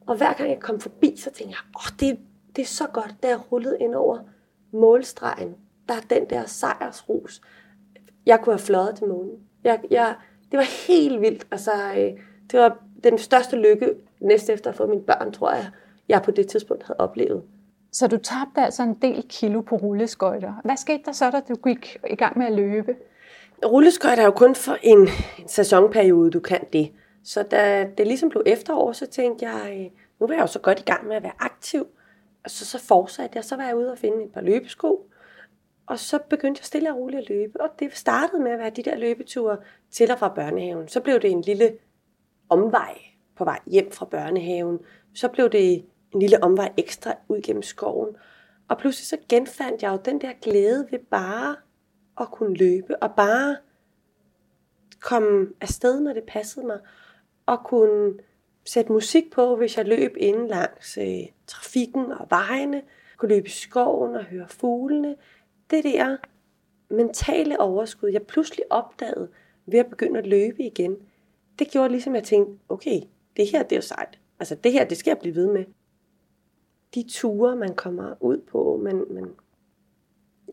Og 0.08 0.18
hver 0.18 0.34
gang 0.34 0.50
jeg 0.50 0.60
kom 0.60 0.80
forbi, 0.80 1.16
så 1.18 1.32
tænkte 1.32 1.50
jeg, 1.50 1.58
åh, 1.76 2.00
det, 2.00 2.20
det 2.56 2.62
er 2.62 2.66
så 2.66 2.88
godt, 2.94 3.16
da 3.24 3.28
jeg 3.28 3.52
rullede 3.52 3.78
ind 3.80 3.96
over 3.96 4.20
målstregen. 4.72 5.56
Der 5.88 5.94
er 5.94 6.02
den 6.10 6.30
der 6.30 6.46
sejrsrus. 6.46 7.42
Jeg 8.26 8.40
kunne 8.42 8.54
have 8.54 8.60
fløjet 8.60 8.96
til 8.96 9.08
månen. 9.08 9.40
Jeg, 9.64 9.80
jeg, 9.92 10.16
det 10.52 10.58
var 10.58 10.88
helt 10.88 11.22
vildt. 11.22 11.48
Altså, 11.52 11.72
øh, 11.98 12.20
det 12.52 12.60
var 12.60 12.80
den 13.04 13.18
største 13.18 13.56
lykke 13.56 13.94
næste 14.20 14.54
efter 14.54 14.70
at 14.70 14.76
få 14.76 14.88
mine 14.88 15.02
børn, 15.02 15.32
tror 15.32 15.52
jeg, 15.52 15.70
jeg 16.10 16.22
på 16.22 16.32
det 16.32 16.48
tidspunkt 16.48 16.84
havde 16.84 17.00
oplevet. 17.00 17.44
Så 17.92 18.08
du 18.08 18.18
tabte 18.18 18.62
altså 18.62 18.84
en 18.84 18.94
del 18.94 19.26
kilo 19.30 19.62
på 19.62 19.76
rulleskøjter. 19.76 20.54
Hvad 20.64 20.78
skete 20.78 21.04
der 21.06 21.12
så, 21.12 21.32
da 21.32 21.42
du 21.50 21.56
gik 21.56 21.98
i 22.10 22.16
gang 22.16 22.38
med 22.38 22.46
at 22.46 22.54
løbe? 22.54 22.96
Rulleskøjter 23.65 24.21
er 24.21 24.25
jo 24.25 24.31
kun 24.31 24.56
for 24.56 24.77
en, 24.81 25.07
en 25.39 25.48
sæsonperiode, 25.48 26.31
du 26.31 26.39
kan 26.39 26.65
det. 26.74 26.92
Så 27.24 27.44
da 27.44 27.89
det 27.98 28.07
ligesom 28.07 28.30
blev 28.30 28.44
efterår, 28.45 28.92
så 28.92 29.06
tænkte 29.06 29.50
jeg, 29.50 29.92
nu 30.19 30.27
var 30.27 30.33
jeg 30.33 30.42
jo 30.42 30.48
så 30.48 30.59
godt 30.59 30.80
i 30.80 30.83
gang 30.83 31.07
med 31.07 31.15
at 31.15 31.24
være 31.24 31.33
aktiv. 31.39 31.88
Og 32.44 32.51
så, 32.51 32.65
så 32.65 32.80
fortsatte 32.80 33.38
jeg, 33.38 33.44
så 33.44 33.56
var 33.56 33.63
jeg 33.63 33.75
ude 33.75 33.92
og 33.92 33.98
finde 33.98 34.24
et 34.24 34.31
par 34.31 34.42
løbesko. 34.42 35.09
Og 35.88 36.00
så 36.00 36.19
begyndte 36.30 36.59
jeg 36.59 36.65
stille 36.65 36.92
og 36.92 36.98
roligt 36.98 37.21
at 37.21 37.30
løbe. 37.30 37.62
Og 37.62 37.69
det 37.80 37.98
startede 37.98 38.42
med 38.42 38.51
at 38.51 38.59
være 38.59 38.69
de 38.69 38.83
der 38.83 38.98
løbeture 38.98 39.57
til 39.92 40.12
og 40.12 40.19
fra 40.19 40.33
børnehaven. 40.36 40.88
Så 40.88 41.00
blev 41.00 41.19
det 41.19 41.31
en 41.31 41.42
lille 41.42 41.74
omvej 42.50 42.98
på 43.36 43.44
vej 43.44 43.60
hjem 43.65 43.92
fra 43.92 44.06
børnehaven. 44.06 44.80
Så 45.13 45.27
blev 45.27 45.50
det 45.50 45.86
en 46.13 46.19
lille 46.19 46.44
omvej 46.44 46.71
ekstra 46.77 47.13
ud 47.27 47.42
gennem 47.42 47.63
skoven. 47.63 48.15
Og 48.69 48.77
pludselig 48.77 49.07
så 49.07 49.18
genfandt 49.30 49.83
jeg 49.83 49.92
jo 49.92 50.00
den 50.06 50.21
der 50.21 50.31
glæde 50.42 50.88
ved 50.92 51.00
bare 51.00 51.56
at 52.19 52.31
kunne 52.31 52.56
løbe, 52.56 53.04
og 53.04 53.16
bare 53.16 53.58
komme 55.00 55.48
afsted, 55.62 56.00
når 56.00 56.14
det 56.14 56.24
passede 56.24 56.66
mig, 56.66 56.80
og 57.46 57.60
kunne 57.66 58.14
sætte 58.66 58.92
musik 58.92 59.31
på, 59.31 59.56
hvis 59.56 59.78
jeg 59.78 59.86
løb 59.86 60.14
inden 60.18 60.48
langs 60.48 60.98
øh, 60.98 61.28
trafikken 61.48 62.12
og 62.12 62.28
vejene, 62.30 62.81
kunne 63.18 63.30
løbe 63.36 63.48
i 63.48 63.52
skoven 63.52 64.16
og 64.16 64.24
høre 64.24 64.48
fuglene. 64.48 65.16
Det 65.69 65.84
der 65.84 66.18
mentale 66.90 67.60
overskud, 67.60 68.10
jeg 68.10 68.27
pludselig 68.27 68.65
opdagede 68.70 69.30
ved 69.65 69.80
at 69.80 69.88
begynde 69.88 70.20
at 70.20 70.27
løbe 70.27 70.63
igen, 70.63 70.96
det 71.60 71.72
gjorde 71.72 71.89
ligesom, 71.89 72.13
at 72.15 72.20
jeg 72.20 72.27
tænkte, 72.27 72.53
okay, 72.70 73.01
det 73.38 73.48
her, 73.48 73.63
det 73.63 73.72
er 73.72 73.77
jo 73.77 73.82
sejt. 73.82 74.20
Altså 74.39 74.56
det 74.56 74.72
her, 74.72 74.86
det 74.86 74.98
skal 74.98 75.12
jeg 75.12 75.20
blive 75.20 75.36
ved 75.36 75.48
med. 75.48 75.65
De 76.96 77.10
ture, 77.10 77.56
man 77.56 77.75
kommer 77.75 78.15
ud 78.20 78.38
på, 78.38 78.80
man, 78.84 79.06
man, 79.10 79.36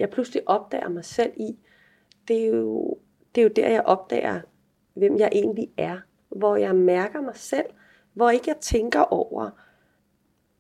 jeg 0.01 0.11
pludselig 0.11 0.43
opdager 0.49 0.89
mig 0.89 1.05
selv 1.05 1.33
i, 1.37 1.57
det 2.29 2.45
er, 2.45 2.47
jo, 2.47 2.99
det 3.35 3.41
er 3.41 3.43
jo 3.43 3.51
der, 3.57 3.69
jeg 3.69 3.83
opdager, 3.83 4.41
hvem 4.95 5.19
jeg 5.19 5.29
egentlig 5.33 5.71
er. 5.77 5.99
Hvor 6.29 6.57
jeg 6.57 6.75
mærker 6.75 7.21
mig 7.21 7.37
selv, 7.37 7.67
hvor 8.13 8.31
ikke 8.31 8.45
jeg 8.49 8.57
tænker 8.57 9.01
over, 9.01 9.51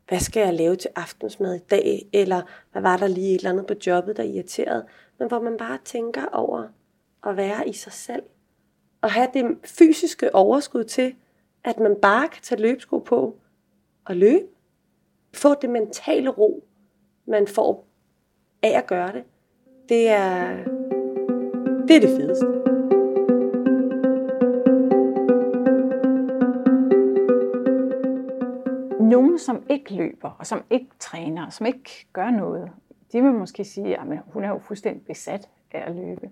hvad 0.08 0.18
skal 0.18 0.40
jeg 0.40 0.54
lave 0.54 0.76
til 0.76 0.90
aftensmad 0.96 1.54
i 1.54 1.64
dag, 1.70 2.08
eller 2.12 2.42
hvad 2.72 2.82
var 2.82 2.96
der 2.96 3.06
lige 3.06 3.34
et 3.34 3.38
eller 3.38 3.50
andet 3.50 3.66
på 3.66 3.74
jobbet, 3.86 4.16
der 4.16 4.22
irriterede, 4.22 4.86
men 5.18 5.28
hvor 5.28 5.40
man 5.40 5.56
bare 5.56 5.78
tænker 5.84 6.26
over 6.26 6.68
at 7.26 7.36
være 7.36 7.68
i 7.68 7.72
sig 7.72 7.92
selv, 7.92 8.22
og 9.00 9.10
have 9.10 9.28
det 9.34 9.56
fysiske 9.64 10.34
overskud 10.34 10.84
til, 10.84 11.14
at 11.64 11.78
man 11.78 11.96
bare 12.02 12.28
kan 12.28 12.42
tage 12.42 12.60
løbesko 12.60 12.98
på 12.98 13.38
og 14.04 14.16
løbe. 14.16 14.46
Få 15.34 15.54
det 15.54 15.70
mentale 15.70 16.30
ro, 16.30 16.64
man 17.26 17.46
får 17.46 17.86
af 18.64 18.78
at 18.78 18.86
gøre 18.86 19.12
det. 19.12 19.24
Det 19.88 20.08
er 20.08 20.56
det, 21.88 21.96
er 21.96 22.00
det 22.00 22.08
fedeste. 22.08 22.46
Nogen, 29.00 29.38
som 29.38 29.66
ikke 29.70 29.94
løber, 29.94 30.30
og 30.38 30.46
som 30.46 30.64
ikke 30.70 30.90
træner, 30.98 31.50
som 31.50 31.66
ikke 31.66 32.06
gør 32.12 32.30
noget, 32.30 32.70
de 33.12 33.22
vil 33.22 33.32
måske 33.32 33.64
sige, 33.64 34.00
at 34.00 34.06
hun 34.26 34.44
er 34.44 34.48
jo 34.48 34.58
fuldstændig 34.58 35.06
besat 35.06 35.48
af 35.72 35.90
at 35.90 35.96
løbe. 35.96 36.30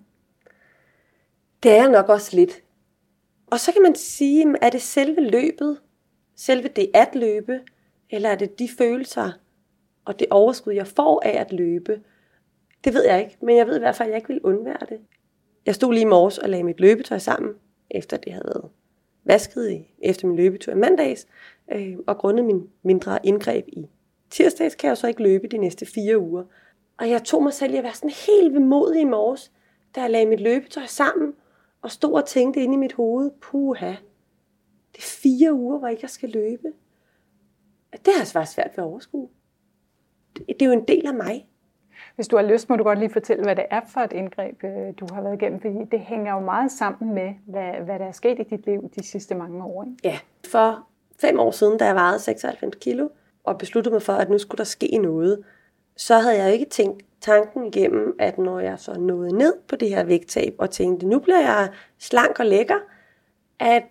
Det 1.63 1.71
er 1.71 1.89
nok 1.89 2.09
også 2.09 2.35
lidt. 2.35 2.63
Og 3.51 3.59
så 3.59 3.71
kan 3.71 3.81
man 3.81 3.95
sige, 3.95 4.55
er 4.61 4.69
det 4.69 4.81
selve 4.81 5.21
løbet, 5.21 5.79
selve 6.35 6.67
det 6.67 6.91
at 6.93 7.15
løbe, 7.15 7.61
eller 8.09 8.29
er 8.29 8.35
det 8.35 8.59
de 8.59 8.69
følelser 8.77 9.31
og 10.05 10.19
det 10.19 10.27
overskud, 10.31 10.73
jeg 10.73 10.87
får 10.87 11.21
af 11.25 11.39
at 11.41 11.51
løbe? 11.51 12.01
Det 12.83 12.93
ved 12.93 13.05
jeg 13.05 13.19
ikke, 13.19 13.37
men 13.41 13.57
jeg 13.57 13.67
ved 13.67 13.75
i 13.75 13.79
hvert 13.79 13.95
fald, 13.95 14.09
at 14.09 14.11
jeg 14.11 14.17
ikke 14.17 14.27
vil 14.27 14.41
undvære 14.43 14.85
det. 14.89 14.99
Jeg 15.65 15.75
stod 15.75 15.93
lige 15.93 16.01
i 16.01 16.05
morges 16.05 16.37
og 16.37 16.49
lagde 16.49 16.63
mit 16.63 16.79
løbetøj 16.79 17.17
sammen, 17.17 17.53
efter 17.91 18.17
det 18.17 18.33
havde 18.33 18.45
været 18.45 18.69
vasket 19.23 19.71
i, 19.71 19.93
efter 20.01 20.27
min 20.27 20.35
løbetur 20.35 20.73
i 20.73 20.75
mandags, 20.75 21.27
øh, 21.71 21.97
og 22.07 22.17
grundet 22.17 22.45
min 22.45 22.69
mindre 22.83 23.25
indgreb 23.25 23.67
i 23.67 23.89
tirsdags, 24.29 24.75
kan 24.75 24.87
jeg 24.87 24.97
så 24.97 25.07
ikke 25.07 25.23
løbe 25.23 25.47
de 25.47 25.57
næste 25.57 25.85
fire 25.85 26.19
uger. 26.19 26.43
Og 26.97 27.09
jeg 27.09 27.23
tog 27.23 27.43
mig 27.43 27.53
selv 27.53 27.73
i 27.73 27.77
at 27.77 27.83
være 27.83 27.93
sådan 27.93 28.09
helt 28.27 28.53
vemodig 28.53 29.01
i 29.01 29.05
morges, 29.05 29.51
da 29.95 30.01
jeg 30.01 30.09
lagde 30.09 30.25
mit 30.25 30.39
løbetøj 30.39 30.85
sammen, 30.85 31.33
og 31.81 31.91
stod 31.91 32.13
og 32.13 32.25
tænkte 32.25 32.63
inde 32.63 32.73
i 32.73 32.77
mit 32.77 32.93
hoved, 32.93 33.31
puha, 33.41 33.93
det 34.91 34.97
er 34.97 35.17
fire 35.21 35.53
uger, 35.53 35.77
hvor 35.77 35.87
ikke 35.87 36.01
jeg 36.01 36.09
skal 36.09 36.29
løbe. 36.29 36.67
Det 37.91 38.07
har 38.07 38.13
jeg 38.13 38.19
altså 38.19 38.53
svært 38.53 38.71
ved 38.75 38.83
at 38.83 38.87
overskue. 38.87 39.29
Det 40.47 40.61
er 40.61 40.65
jo 40.65 40.71
en 40.71 40.87
del 40.87 41.07
af 41.07 41.13
mig. 41.13 41.47
Hvis 42.15 42.27
du 42.27 42.35
har 42.35 42.43
lyst, 42.43 42.69
må 42.69 42.75
du 42.75 42.83
godt 42.83 42.99
lige 42.99 43.09
fortælle, 43.09 43.43
hvad 43.43 43.55
det 43.55 43.65
er 43.69 43.81
for 43.87 44.01
et 44.01 44.13
indgreb, 44.13 44.63
øh, 44.63 44.93
du 44.99 45.07
har 45.13 45.21
været 45.21 45.41
igennem, 45.41 45.61
fordi 45.61 45.73
det 45.91 45.99
hænger 45.99 46.33
jo 46.33 46.39
meget 46.39 46.71
sammen 46.71 47.13
med, 47.13 47.33
hvad, 47.45 47.71
hvad 47.85 47.99
der 47.99 48.05
er 48.05 48.11
sket 48.11 48.39
i 48.39 48.43
dit 48.43 48.65
liv 48.65 48.91
de 48.95 49.03
sidste 49.03 49.35
mange 49.35 49.63
år. 49.63 49.83
Ikke? 49.83 49.97
Ja, 50.03 50.19
for 50.51 50.87
fem 51.21 51.39
år 51.39 51.51
siden, 51.51 51.77
da 51.77 51.85
jeg 51.85 51.95
vejede 51.95 52.19
96 52.19 52.75
kilo, 52.81 53.09
og 53.43 53.57
besluttede 53.57 53.93
mig 53.93 54.01
for, 54.01 54.13
at 54.13 54.29
nu 54.29 54.37
skulle 54.37 54.57
der 54.57 54.63
ske 54.63 54.97
noget, 54.97 55.43
så 55.97 56.17
havde 56.17 56.43
jeg 56.43 56.53
ikke 56.53 56.65
tænkt 56.65 57.05
tanken 57.21 57.65
igennem, 57.65 58.15
at 58.19 58.37
når 58.37 58.59
jeg 58.59 58.79
så 58.79 58.99
nåede 58.99 59.37
ned 59.37 59.53
på 59.67 59.75
det 59.75 59.89
her 59.89 60.03
vægttab, 60.03 60.55
og 60.57 60.69
tænkte, 60.69 61.07
nu 61.07 61.19
bliver 61.19 61.39
jeg 61.39 61.69
slank 61.99 62.39
og 62.39 62.45
lækker, 62.45 62.77
at 63.59 63.83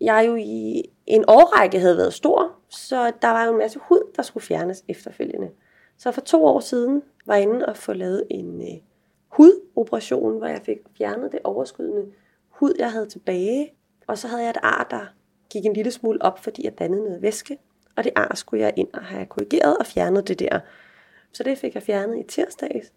jeg 0.00 0.24
jo 0.26 0.34
i 0.34 0.82
en 1.06 1.24
årrække 1.28 1.80
havde 1.80 1.96
været 1.96 2.14
stor, 2.14 2.52
så 2.68 3.12
der 3.22 3.28
var 3.28 3.44
jo 3.44 3.52
en 3.52 3.58
masse 3.58 3.78
hud, 3.82 4.12
der 4.16 4.22
skulle 4.22 4.44
fjernes 4.44 4.84
efterfølgende. 4.88 5.50
Så 5.98 6.12
for 6.12 6.20
to 6.20 6.44
år 6.44 6.60
siden 6.60 7.02
var 7.26 7.34
inde 7.36 7.66
og 7.66 7.76
få 7.76 7.92
lavet 7.92 8.24
en 8.30 8.60
øh, 8.60 8.78
hudoperation, 9.28 10.38
hvor 10.38 10.46
jeg 10.46 10.60
fik 10.64 10.78
fjernet 10.98 11.32
det 11.32 11.40
overskydende 11.44 12.12
hud, 12.48 12.74
jeg 12.78 12.92
havde 12.92 13.06
tilbage. 13.06 13.72
Og 14.06 14.18
så 14.18 14.28
havde 14.28 14.42
jeg 14.42 14.50
et 14.50 14.58
ar, 14.62 14.86
der 14.90 15.06
gik 15.50 15.66
en 15.66 15.72
lille 15.72 15.90
smule 15.90 16.22
op, 16.22 16.38
fordi 16.38 16.64
jeg 16.64 16.78
dannede 16.78 17.04
noget 17.04 17.22
væske. 17.22 17.58
Og 17.96 18.04
det 18.04 18.12
ar 18.16 18.34
skulle 18.34 18.62
jeg 18.62 18.72
ind 18.76 18.88
og 18.94 19.04
have 19.04 19.26
korrigeret 19.26 19.78
og 19.78 19.86
fjernet 19.86 20.28
det 20.28 20.38
der. 20.38 20.60
Så 21.32 21.42
det 21.42 21.58
fik 21.58 21.74
jeg 21.74 21.82
fjernet 21.82 22.18
i 22.18 22.22
tirsdags. 22.22 22.92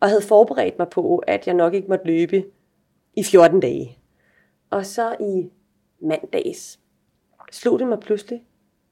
Og 0.00 0.08
havde 0.08 0.22
forberedt 0.22 0.78
mig 0.78 0.88
på, 0.88 1.18
at 1.26 1.46
jeg 1.46 1.54
nok 1.54 1.74
ikke 1.74 1.88
måtte 1.88 2.06
løbe 2.06 2.44
i 3.16 3.22
14 3.22 3.60
dage. 3.60 3.98
Og 4.70 4.86
så 4.86 5.16
i 5.20 5.50
mandags 6.00 6.80
slog 7.52 7.78
det 7.78 7.88
mig 7.88 8.00
pludselig, 8.00 8.44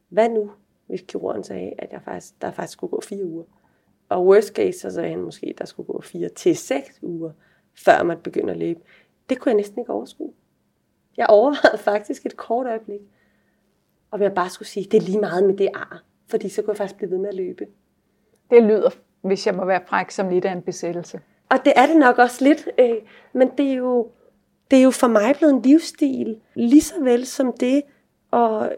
hvad 0.08 0.28
nu, 0.28 0.50
hvis 0.86 1.04
kirurgen 1.08 1.44
sagde, 1.44 1.72
at 1.78 1.92
jeg 1.92 2.02
faktisk, 2.02 2.42
der 2.42 2.50
faktisk 2.50 2.72
skulle 2.72 2.90
gå 2.90 3.00
fire 3.00 3.24
uger. 3.24 3.44
Og 4.08 4.26
worst 4.26 4.48
case, 4.54 4.78
så 4.78 4.90
sagde 4.90 5.10
han 5.10 5.22
måske, 5.22 5.54
der 5.58 5.64
skulle 5.64 5.86
gå 5.86 6.00
fire 6.00 6.28
til 6.28 6.56
seks 6.56 6.98
uger, 7.02 7.30
før 7.84 8.02
man 8.02 8.18
begynder 8.18 8.50
at 8.50 8.58
løbe. 8.58 8.80
Det 9.28 9.38
kunne 9.38 9.50
jeg 9.50 9.56
næsten 9.56 9.78
ikke 9.78 9.92
overskue. 9.92 10.32
Jeg 11.16 11.26
overvejede 11.26 11.78
faktisk 11.78 12.26
et 12.26 12.36
kort 12.36 12.66
øjeblik, 12.66 13.00
og 14.10 14.20
jeg 14.20 14.34
bare 14.34 14.50
skulle 14.50 14.68
sige, 14.68 14.84
det 14.90 14.96
er 14.96 15.06
lige 15.06 15.20
meget 15.20 15.44
med 15.44 15.56
det 15.56 15.68
ar, 15.75 16.02
fordi 16.28 16.48
så 16.48 16.62
kunne 16.62 16.70
jeg 16.70 16.76
faktisk 16.76 16.96
blive 16.96 17.10
ved 17.10 17.18
med 17.18 17.28
at 17.28 17.34
løbe. 17.34 17.66
Det 18.50 18.62
lyder, 18.62 18.90
hvis 19.22 19.46
jeg 19.46 19.54
må 19.54 19.64
være 19.64 19.80
fræk, 19.86 20.10
som 20.10 20.28
lidt 20.28 20.44
af 20.44 20.52
en 20.52 20.62
besættelse. 20.62 21.20
Og 21.50 21.58
det 21.64 21.72
er 21.76 21.86
det 21.86 21.96
nok 21.96 22.18
også 22.18 22.44
lidt, 22.44 22.68
øh, 22.78 22.96
men 23.32 23.50
det 23.58 23.70
er, 23.70 23.75
jo, 23.75 24.10
det 24.70 24.78
er 24.78 24.82
jo 24.82 24.90
for 24.90 25.08
mig 25.08 25.34
blevet 25.36 25.54
en 25.54 25.62
livsstil, 25.62 26.40
lige 26.54 26.80
så 26.80 26.94
vel 27.00 27.26
som 27.26 27.52
det 27.52 27.82
at 28.32 28.76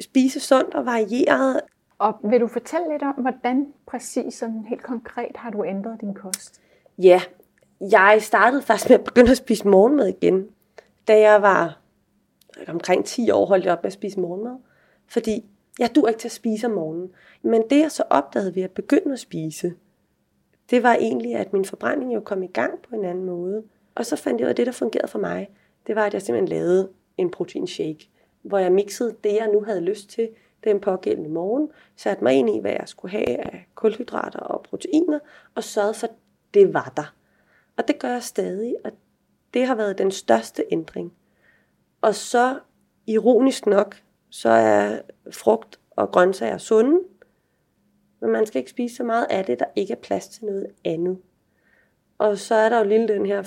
spise 0.00 0.40
sundt 0.40 0.74
og 0.74 0.86
varieret. 0.86 1.60
Og 1.98 2.14
vil 2.22 2.40
du 2.40 2.46
fortælle 2.46 2.92
lidt 2.92 3.02
om, 3.02 3.14
hvordan 3.14 3.72
præcis 3.86 4.34
sådan 4.34 4.64
helt 4.68 4.82
konkret 4.82 5.36
har 5.36 5.50
du 5.50 5.64
ændret 5.64 6.00
din 6.00 6.14
kost? 6.14 6.60
Ja, 6.98 7.20
jeg 7.80 8.18
startede 8.20 8.62
faktisk 8.62 8.90
med 8.90 8.98
at 8.98 9.04
begynde 9.04 9.30
at 9.30 9.36
spise 9.36 9.68
morgenmad 9.68 10.08
igen. 10.08 10.48
Da 11.08 11.20
jeg 11.20 11.42
var 11.42 11.78
øh, 12.60 12.66
omkring 12.68 13.04
10 13.04 13.30
år, 13.30 13.46
holdt 13.46 13.64
jeg 13.64 13.72
op 13.72 13.82
med 13.82 13.86
at 13.86 13.92
spise 13.92 14.20
morgenmad. 14.20 14.56
Fordi 15.06 15.44
jeg 15.78 15.94
dur 15.94 16.08
ikke 16.08 16.20
til 16.20 16.28
at 16.28 16.32
spise 16.32 16.66
om 16.66 16.72
morgenen. 16.72 17.10
Men 17.42 17.62
det 17.70 17.80
jeg 17.80 17.90
så 17.90 18.02
opdagede 18.10 18.54
ved 18.54 18.62
at 18.62 18.70
begynde 18.70 19.12
at 19.12 19.18
spise, 19.18 19.74
det 20.70 20.82
var 20.82 20.94
egentlig, 20.94 21.34
at 21.34 21.52
min 21.52 21.64
forbrænding 21.64 22.14
jo 22.14 22.20
kom 22.20 22.42
i 22.42 22.46
gang 22.46 22.72
på 22.88 22.96
en 22.96 23.04
anden 23.04 23.24
måde. 23.24 23.62
Og 23.94 24.06
så 24.06 24.16
fandt 24.16 24.40
jeg 24.40 24.46
ud 24.46 24.48
af, 24.48 24.52
at 24.52 24.56
det, 24.56 24.66
der 24.66 24.72
fungerede 24.72 25.08
for 25.08 25.18
mig, 25.18 25.50
det 25.86 25.96
var, 25.96 26.06
at 26.06 26.14
jeg 26.14 26.22
simpelthen 26.22 26.58
lavede 26.58 26.88
en 27.18 27.30
protein 27.30 27.66
shake, 27.66 28.08
hvor 28.42 28.58
jeg 28.58 28.72
mixede 28.72 29.16
det, 29.24 29.32
jeg 29.32 29.48
nu 29.52 29.64
havde 29.64 29.80
lyst 29.80 30.10
til 30.10 30.28
den 30.64 30.80
pågældende 30.80 31.30
morgen, 31.30 31.70
satte 31.96 32.24
mig 32.24 32.34
ind 32.34 32.50
i, 32.50 32.60
hvad 32.60 32.72
jeg 32.72 32.88
skulle 32.88 33.12
have 33.12 33.40
af 33.40 33.68
kulhydrater 33.74 34.38
og 34.40 34.62
proteiner, 34.62 35.18
og 35.54 35.64
sørgede 35.64 35.94
for, 35.94 36.06
at 36.06 36.12
det 36.54 36.74
var 36.74 36.92
der. 36.96 37.14
Og 37.76 37.88
det 37.88 37.98
gør 37.98 38.08
jeg 38.08 38.22
stadig, 38.22 38.76
og 38.84 38.92
det 39.54 39.66
har 39.66 39.74
været 39.74 39.98
den 39.98 40.10
største 40.10 40.64
ændring. 40.70 41.12
Og 42.00 42.14
så, 42.14 42.58
ironisk 43.06 43.66
nok, 43.66 43.96
så 44.30 44.48
er 44.48 44.98
frugt 45.30 45.80
og 45.90 46.12
grøntsager 46.12 46.58
sunde, 46.58 47.00
men 48.20 48.30
man 48.30 48.46
skal 48.46 48.58
ikke 48.58 48.70
spise 48.70 48.96
så 48.96 49.04
meget 49.04 49.26
af 49.30 49.44
det, 49.44 49.58
der 49.58 49.66
ikke 49.76 49.92
er 49.92 50.00
plads 50.02 50.28
til 50.28 50.44
noget 50.44 50.66
andet. 50.84 51.18
Og 52.18 52.38
så 52.38 52.54
er 52.54 52.68
der 52.68 52.78
jo 52.78 52.84
lille 52.84 53.08
den 53.08 53.26
her 53.26 53.42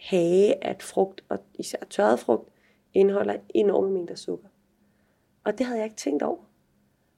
hage, 0.00 0.64
at 0.64 0.82
frugt, 0.82 1.24
og 1.28 1.38
især 1.54 1.78
tørret 1.90 2.18
frugt, 2.18 2.48
indeholder 2.94 3.36
enorme 3.54 3.90
mængder 3.90 4.14
sukker. 4.14 4.48
Og 5.44 5.58
det 5.58 5.66
havde 5.66 5.78
jeg 5.78 5.86
ikke 5.86 5.96
tænkt 5.96 6.22
over. 6.22 6.44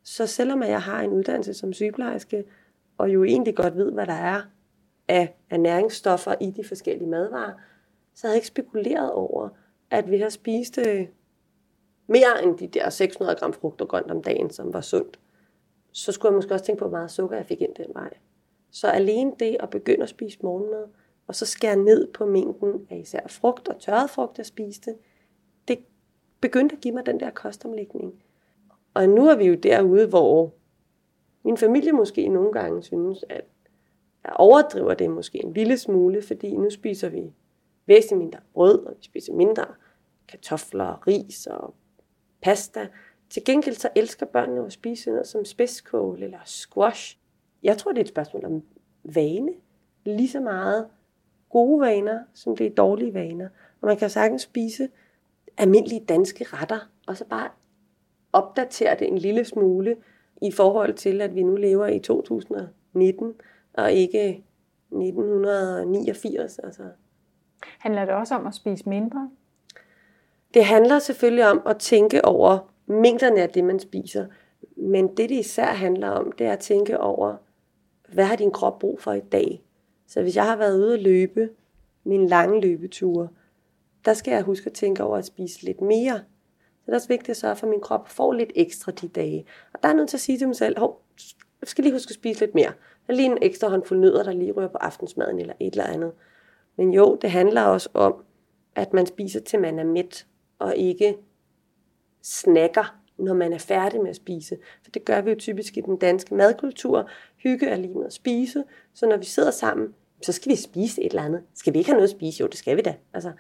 Så 0.03 0.27
selvom 0.27 0.63
jeg 0.63 0.83
har 0.83 1.03
en 1.03 1.11
uddannelse 1.11 1.55
som 1.55 1.73
sygeplejerske, 1.73 2.45
og 2.99 3.15
jo 3.15 3.25
egentlig 3.25 3.57
godt 3.57 3.77
ved, 3.77 3.93
hvad 3.93 4.07
der 4.07 4.13
er 4.13 4.43
af, 5.09 5.35
af 5.51 5.61
næringsstoffer 5.61 6.35
i 6.41 6.51
de 6.51 6.65
forskellige 6.65 7.09
madvarer, 7.09 7.53
så 8.15 8.27
havde 8.27 8.33
jeg 8.33 8.37
ikke 8.37 8.47
spekuleret 8.47 9.13
over, 9.13 9.49
at 9.91 10.11
vi 10.11 10.19
har 10.19 10.29
spist 10.29 10.79
øh, 10.79 11.07
mere 12.07 12.43
end 12.45 12.59
de 12.59 12.67
der 12.67 12.91
600 12.91 13.39
gram 13.39 13.53
frugt 13.53 13.81
og 13.81 13.89
grønt 13.89 14.11
om 14.11 14.23
dagen, 14.23 14.51
som 14.51 14.73
var 14.73 14.81
sundt, 14.81 15.19
så 15.93 16.13
skulle 16.13 16.31
jeg 16.31 16.37
måske 16.37 16.55
også 16.55 16.65
tænke 16.65 16.79
på, 16.79 16.89
hvor 16.89 16.99
meget 16.99 17.11
sukker 17.11 17.37
jeg 17.37 17.47
fik 17.47 17.61
ind 17.61 17.75
den 17.75 17.95
vej. 17.95 18.11
Så 18.71 18.89
alene 18.89 19.33
det 19.39 19.57
at 19.61 19.71
begynde 19.71 20.03
at 20.03 20.09
spise 20.09 20.39
morgenmad, 20.43 20.85
og 21.27 21.35
så 21.35 21.47
skære 21.47 21.77
ned 21.77 22.13
på 22.13 22.27
mængden 22.27 22.87
af 22.91 22.97
især 22.97 23.29
frugt 23.29 23.69
og 23.69 23.81
tørret 23.81 24.11
frugt, 24.11 24.39
jeg 24.39 24.47
spiste, 24.47 24.95
begyndte 26.45 26.77
at 26.77 26.81
give 26.81 26.95
mig 26.95 27.07
den 27.07 27.21
der 27.21 27.31
kostomlægning. 27.31 28.15
Og 28.95 29.09
nu 29.09 29.29
er 29.29 29.37
vi 29.37 29.45
jo 29.45 29.55
derude, 29.55 30.07
hvor 30.07 30.53
min 31.45 31.57
familie 31.57 31.93
måske 31.93 32.29
nogle 32.29 32.53
gange 32.53 32.83
synes, 32.83 33.25
at 33.29 33.45
jeg 34.25 34.33
overdriver 34.37 34.95
det 34.95 35.11
måske 35.11 35.45
en 35.45 35.53
lille 35.53 35.79
smule, 35.79 36.23
fordi 36.23 36.57
nu 36.57 36.71
spiser 36.71 37.09
vi 37.09 37.33
væsentligt 37.87 38.19
mindre 38.19 38.39
brød, 38.55 38.87
og 38.87 38.95
vi 38.99 39.05
spiser 39.05 39.33
mindre 39.33 39.65
kartofler, 40.29 41.07
ris 41.07 41.47
og 41.47 41.75
pasta. 42.43 42.89
Til 43.31 43.45
gengæld 43.45 43.75
så 43.75 43.89
elsker 43.95 44.27
børnene 44.27 44.67
at 44.67 44.73
spise 44.73 45.11
noget 45.11 45.27
som 45.27 45.45
spidskål 45.45 46.23
eller 46.23 46.39
squash. 46.45 47.19
Jeg 47.63 47.79
tror, 47.79 47.93
det 47.93 47.99
er 47.99 48.05
et 48.05 48.09
spørgsmål 48.09 48.45
om 48.45 48.63
vane. 49.05 49.53
Lige 50.05 50.29
så 50.29 50.41
meget 50.41 50.87
gode 51.51 51.81
vaner, 51.81 52.21
som 52.35 52.57
det 52.57 52.67
er 52.67 52.75
dårlige 52.75 53.15
vaner. 53.15 53.49
Og 53.81 53.89
man 53.89 53.97
kan 53.97 54.11
sagtens 54.11 54.43
spise 54.43 54.89
almindelige 55.57 56.05
danske 56.09 56.45
retter, 56.45 56.89
og 57.07 57.17
så 57.17 57.25
bare 57.25 57.49
opdatere 58.33 58.97
det 58.99 59.09
en 59.09 59.19
lille 59.19 59.45
smule 59.45 59.97
i 60.43 60.51
forhold 60.51 60.95
til, 60.95 61.21
at 61.21 61.35
vi 61.35 61.43
nu 61.43 61.57
lever 61.57 61.87
i 61.87 61.99
2019, 61.99 63.35
og 63.75 63.93
ikke 63.93 64.45
1989. 64.91 66.59
Altså. 66.59 66.83
Handler 67.79 68.05
det 68.05 68.15
også 68.15 68.35
om 68.35 68.47
at 68.47 68.55
spise 68.55 68.89
mindre? 68.89 69.31
Det 70.55 70.65
handler 70.65 70.99
selvfølgelig 70.99 71.51
om 71.51 71.63
at 71.67 71.79
tænke 71.79 72.25
over 72.25 72.59
mængderne 72.87 73.43
af 73.43 73.51
det, 73.51 73.65
man 73.65 73.81
spiser. 73.81 74.27
Men 74.77 75.09
det, 75.09 75.29
det 75.29 75.31
især 75.31 75.67
handler 75.67 76.09
om, 76.09 76.33
det 76.33 76.47
er 76.47 76.53
at 76.53 76.59
tænke 76.59 77.01
over, 77.01 77.37
hvad 78.09 78.25
har 78.25 78.37
din 78.37 78.51
krop 78.51 78.79
brug 78.79 79.01
for 79.01 79.13
i 79.13 79.21
dag? 79.21 79.63
Så 80.07 80.23
hvis 80.23 80.37
jeg 80.37 80.45
har 80.45 80.57
været 80.57 80.79
ude 80.79 80.95
at 80.95 81.03
løbe, 81.03 81.49
min 82.05 82.27
lange 82.27 82.61
løbeture, 82.61 83.29
der 84.05 84.15
skal 84.15 84.33
jeg 84.33 84.43
huske 84.43 84.67
at 84.67 84.73
tænke 84.73 85.05
over 85.05 85.17
at 85.17 85.27
spise 85.27 85.63
lidt 85.63 85.81
mere. 85.81 86.19
Så 86.85 86.87
det 86.87 86.93
er 86.93 86.97
også 86.97 87.09
vigtigt 87.09 87.31
at 87.31 87.37
sørge 87.37 87.57
for, 87.57 87.67
at 87.67 87.71
min 87.71 87.81
krop 87.81 88.09
får 88.09 88.33
lidt 88.33 88.53
ekstra 88.55 88.93
de 88.93 89.09
dage. 89.09 89.47
Og 89.73 89.83
der 89.83 89.89
er 89.89 89.93
nødt 89.93 90.09
til 90.09 90.17
at 90.17 90.21
sige 90.21 90.39
til 90.39 90.47
mig 90.47 90.57
selv, 90.57 90.79
hov, 90.79 91.03
jeg 91.61 91.69
skal 91.69 91.85
lige 91.85 91.95
huske 91.95 92.11
at 92.11 92.15
spise 92.15 92.41
lidt 92.41 92.55
mere. 92.55 92.73
Der 93.07 93.13
er 93.13 93.17
lige 93.17 93.27
en 93.27 93.39
ekstra 93.43 93.69
håndfuld 93.69 93.99
nødder, 93.99 94.23
der 94.23 94.33
lige 94.33 94.53
rører 94.53 94.69
på 94.69 94.79
aftensmaden 94.79 95.39
eller 95.39 95.55
et 95.61 95.73
eller 95.73 95.87
andet. 95.87 96.13
Men 96.77 96.93
jo, 96.93 97.19
det 97.23 97.31
handler 97.31 97.63
også 97.63 97.89
om, 97.95 98.15
at 98.75 98.93
man 98.93 99.07
spiser 99.07 99.41
til 99.41 99.61
man 99.61 99.79
er 99.79 99.85
mæt, 99.85 100.27
og 100.59 100.77
ikke 100.77 101.17
snakker, 102.23 103.01
når 103.19 103.35
man 103.35 103.53
er 103.53 103.59
færdig 103.59 104.01
med 104.01 104.11
at 104.11 104.17
spise. 104.17 104.57
For 104.83 104.91
det 104.91 105.05
gør 105.05 105.21
vi 105.21 105.31
jo 105.31 105.37
typisk 105.39 105.77
i 105.77 105.81
den 105.81 105.97
danske 105.97 106.35
madkultur. 106.35 107.11
Hygge 107.37 107.67
er 107.67 107.77
lige 107.77 107.95
med 107.95 108.07
at 108.07 108.13
spise, 108.13 108.65
så 108.95 109.07
når 109.07 109.17
vi 109.17 109.25
sidder 109.25 109.51
sammen, 109.51 109.95
så 110.23 110.33
skal 110.33 110.53
vi 110.53 110.57
spise 110.57 111.03
et 111.03 111.11
eller 111.11 111.23
andet. 111.23 111.43
Skal 111.55 111.73
vi 111.73 111.79
ikke 111.79 111.91
have 111.91 111.97
noget 111.97 112.09
at 112.09 112.17
spise? 112.17 112.41
Jo, 112.41 112.47
det 112.47 112.59
skal 112.59 112.77
vi 112.77 112.83
da. 112.83 112.95
Altså, 113.15 113.33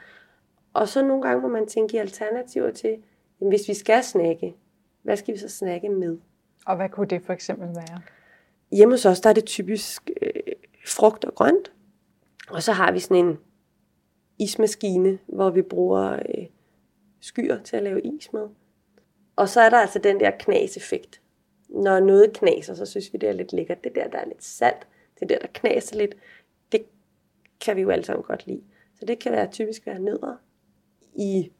og 0.74 0.88
så 0.88 1.02
nogle 1.02 1.22
gange 1.22 1.42
må 1.42 1.48
man 1.48 1.66
tænke 1.66 1.96
i 1.96 2.00
alternativer 2.00 2.70
til, 2.70 3.02
jamen, 3.40 3.52
hvis 3.52 3.68
vi 3.68 3.74
skal 3.74 4.04
snakke, 4.04 4.54
hvad 5.02 5.16
skal 5.16 5.34
vi 5.34 5.38
så 5.38 5.48
snakke 5.48 5.88
med? 5.88 6.18
Og 6.66 6.76
hvad 6.76 6.88
kunne 6.88 7.06
det 7.06 7.22
for 7.22 7.32
eksempel 7.32 7.68
være? 7.68 8.00
Hjemme 8.72 8.94
hos 8.94 9.06
os, 9.06 9.20
der 9.20 9.30
er 9.30 9.34
det 9.34 9.44
typisk 9.44 10.10
øh, 10.22 10.52
frugt 10.86 11.24
og 11.24 11.34
grønt. 11.34 11.72
Og 12.50 12.62
så 12.62 12.72
har 12.72 12.92
vi 12.92 13.00
sådan 13.00 13.26
en 13.26 13.38
ismaskine, 14.38 15.18
hvor 15.26 15.50
vi 15.50 15.62
bruger 15.62 16.12
øh, 16.12 16.46
skyer 17.20 17.62
til 17.62 17.76
at 17.76 17.82
lave 17.82 18.00
is 18.00 18.32
med. 18.32 18.48
Og 19.36 19.48
så 19.48 19.60
er 19.60 19.70
der 19.70 19.78
altså 19.78 19.98
den 19.98 20.20
der 20.20 20.30
knaseffekt. 20.30 21.20
Når 21.68 22.00
noget 22.00 22.32
knaser, 22.32 22.74
så 22.74 22.86
synes 22.86 23.12
vi, 23.12 23.18
det 23.18 23.28
er 23.28 23.32
lidt 23.32 23.52
lækkert. 23.52 23.84
Det 23.84 23.94
der, 23.94 24.08
der 24.08 24.18
er 24.18 24.26
lidt 24.26 24.44
salt. 24.44 24.86
Det 25.20 25.28
der, 25.28 25.38
der 25.38 25.48
knaser 25.54 25.96
lidt. 25.96 26.14
Det 26.72 26.84
kan 27.60 27.76
vi 27.76 27.80
jo 27.80 27.90
alle 27.90 28.04
sammen 28.04 28.24
godt 28.24 28.46
lide. 28.46 28.62
Så 28.94 29.06
det 29.06 29.18
kan 29.18 29.32
være 29.32 29.50
typisk 29.50 29.86
være 29.86 29.98
nødder 29.98 30.36
i 31.14 31.52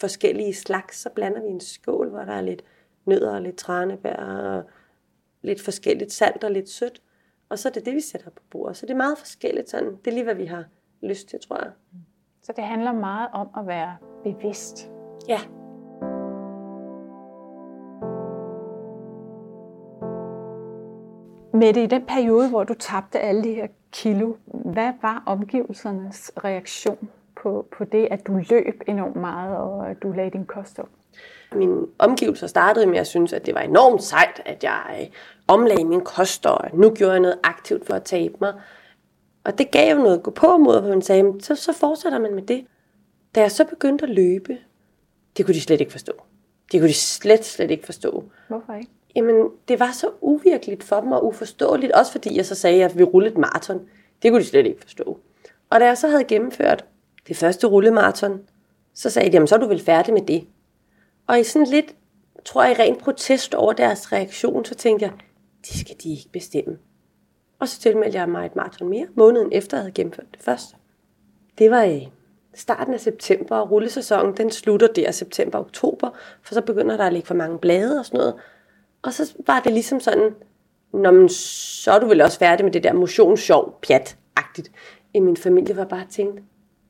forskellige 0.00 0.54
slags. 0.54 1.00
Så 1.00 1.10
blander 1.10 1.42
vi 1.42 1.48
en 1.48 1.60
skål, 1.60 2.10
hvor 2.10 2.20
der 2.20 2.32
er 2.32 2.40
lidt 2.40 2.64
nødder 3.06 3.34
og 3.34 3.42
lidt 3.42 3.56
tranebær 3.56 4.16
og 4.16 4.64
lidt 5.42 5.62
forskelligt 5.62 6.12
salt 6.12 6.44
og 6.44 6.50
lidt 6.50 6.68
sødt. 6.68 7.02
Og 7.48 7.58
så 7.58 7.68
er 7.68 7.72
det 7.72 7.86
det, 7.86 7.94
vi 7.94 8.00
sætter 8.00 8.30
på 8.30 8.42
bordet. 8.50 8.76
Så 8.76 8.86
det 8.86 8.92
er 8.92 8.96
meget 8.96 9.18
forskelligt 9.18 9.70
sådan. 9.70 9.96
Det 9.96 10.06
er 10.06 10.10
lige, 10.12 10.24
hvad 10.24 10.34
vi 10.34 10.46
har 10.46 10.64
lyst 11.02 11.28
til, 11.28 11.38
tror 11.40 11.56
jeg. 11.56 11.72
Så 12.42 12.52
det 12.56 12.64
handler 12.64 12.92
meget 12.92 13.28
om 13.32 13.48
at 13.58 13.66
være 13.66 13.96
bevidst. 14.24 14.90
Ja. 15.28 15.40
Mette, 21.54 21.82
i 21.82 21.86
den 21.86 22.06
periode, 22.06 22.48
hvor 22.48 22.64
du 22.64 22.74
tabte 22.74 23.20
alle 23.20 23.44
de 23.44 23.54
her 23.54 23.66
kilo, 23.92 24.34
hvad 24.46 24.92
var 25.02 25.22
omgivelsernes 25.26 26.32
reaktion 26.44 27.10
på, 27.42 27.66
på 27.78 27.84
det, 27.84 28.08
at 28.10 28.26
du 28.26 28.40
løb 28.50 28.82
enormt 28.86 29.16
meget, 29.16 29.56
og 29.56 29.90
at 29.90 30.02
du 30.02 30.12
lagde 30.12 30.30
din 30.30 30.46
kost 30.46 30.78
op? 30.78 30.88
Min 31.54 31.86
omgivelser 31.98 32.46
startede 32.46 32.86
med 32.86 32.98
at 32.98 33.06
synes, 33.06 33.32
at 33.32 33.46
det 33.46 33.54
var 33.54 33.60
enormt 33.60 34.02
sejt, 34.02 34.42
at 34.44 34.64
jeg 34.64 34.98
øh, 35.00 35.06
omlagde 35.48 35.84
min 35.84 36.00
kost, 36.00 36.46
og 36.46 36.58
nu 36.74 36.90
gjorde 36.90 37.12
jeg 37.12 37.20
noget 37.20 37.38
aktivt 37.42 37.86
for 37.86 37.94
at 37.94 38.02
tabe 38.02 38.34
mig. 38.40 38.54
Og 39.44 39.58
det 39.58 39.70
gav 39.70 39.96
jo 39.96 40.02
noget 40.02 40.16
at 40.16 40.22
gå 40.22 40.30
på 40.30 40.56
mod, 40.56 40.80
hvor 40.80 40.88
man 40.88 41.02
sagde, 41.02 41.34
så, 41.40 41.54
så 41.54 41.72
fortsætter 41.72 42.18
man 42.18 42.34
med 42.34 42.42
det. 42.42 42.66
Da 43.34 43.40
jeg 43.40 43.50
så 43.50 43.64
begyndte 43.64 44.04
at 44.04 44.10
løbe, 44.10 44.58
det 45.36 45.44
kunne 45.44 45.54
de 45.54 45.60
slet 45.60 45.80
ikke 45.80 45.92
forstå. 45.92 46.12
Det 46.72 46.80
kunne 46.80 46.88
de 46.88 46.94
slet, 46.94 47.44
slet 47.44 47.70
ikke 47.70 47.84
forstå. 47.84 48.24
Hvorfor 48.48 48.74
ikke? 48.74 48.90
Jamen, 49.16 49.48
det 49.68 49.80
var 49.80 49.90
så 49.92 50.10
uvirkeligt 50.20 50.84
for 50.84 51.00
dem 51.00 51.12
og 51.12 51.26
uforståeligt, 51.26 51.92
også 51.92 52.12
fordi 52.12 52.36
jeg 52.36 52.46
så 52.46 52.54
sagde, 52.54 52.84
at 52.84 52.98
vi 52.98 53.02
rullede 53.02 53.32
et 53.32 53.38
maraton. 53.38 53.88
Det 54.22 54.30
kunne 54.30 54.40
de 54.40 54.46
slet 54.46 54.66
ikke 54.66 54.80
forstå. 54.80 55.18
Og 55.70 55.80
da 55.80 55.86
jeg 55.86 55.98
så 55.98 56.08
havde 56.08 56.24
gennemført 56.24 56.84
det 57.28 57.36
første 57.36 57.66
rullemaraton, 57.66 58.40
så 58.94 59.10
sagde 59.10 59.28
de, 59.28 59.34
jamen 59.34 59.46
så 59.46 59.54
er 59.54 59.58
du 59.58 59.68
vel 59.68 59.80
færdig 59.80 60.14
med 60.14 60.22
det. 60.22 60.46
Og 61.26 61.40
i 61.40 61.44
sådan 61.44 61.68
lidt, 61.68 61.94
tror 62.44 62.64
jeg, 62.64 62.78
ren 62.78 62.96
protest 62.96 63.54
over 63.54 63.72
deres 63.72 64.12
reaktion, 64.12 64.64
så 64.64 64.74
tænkte 64.74 65.04
jeg, 65.04 65.12
det 65.66 65.80
skal 65.80 65.96
de 66.02 66.10
ikke 66.10 66.28
bestemme. 66.32 66.78
Og 67.58 67.68
så 67.68 67.80
tilmeldte 67.80 68.18
jeg 68.18 68.28
mig 68.28 68.46
et 68.46 68.56
maraton 68.56 68.88
mere, 68.88 69.06
måneden 69.14 69.48
efter 69.52 69.76
jeg 69.76 69.82
havde 69.82 69.92
gennemført 69.92 70.26
det 70.32 70.42
første. 70.42 70.76
Det 71.58 71.70
var 71.70 71.82
i 71.82 72.08
starten 72.54 72.94
af 72.94 73.00
september, 73.00 73.56
og 73.56 73.70
rullesæsonen 73.70 74.36
den 74.36 74.50
slutter 74.50 74.86
der 74.86 75.10
september-oktober, 75.10 76.10
for 76.42 76.54
så 76.54 76.60
begynder 76.60 76.96
der 76.96 77.04
at 77.04 77.12
ligge 77.12 77.26
for 77.26 77.34
mange 77.34 77.58
blade 77.58 77.98
og 77.98 78.06
sådan 78.06 78.18
noget. 78.18 78.34
Og 79.02 79.12
så 79.12 79.34
var 79.46 79.60
det 79.60 79.72
ligesom 79.72 80.00
sådan, 80.00 80.34
Nå, 80.92 81.10
men 81.10 81.28
så 81.28 81.92
er 81.92 81.98
du 81.98 82.06
vel 82.06 82.20
også 82.20 82.38
færdig 82.38 82.64
med 82.64 82.72
det 82.72 82.82
der 82.82 82.92
motionssjov 82.92 83.78
pjat-agtigt. 83.86 84.70
I 85.14 85.20
min 85.20 85.36
familie 85.36 85.76
var 85.76 85.84
bare 85.84 86.06
tænkt, 86.10 86.40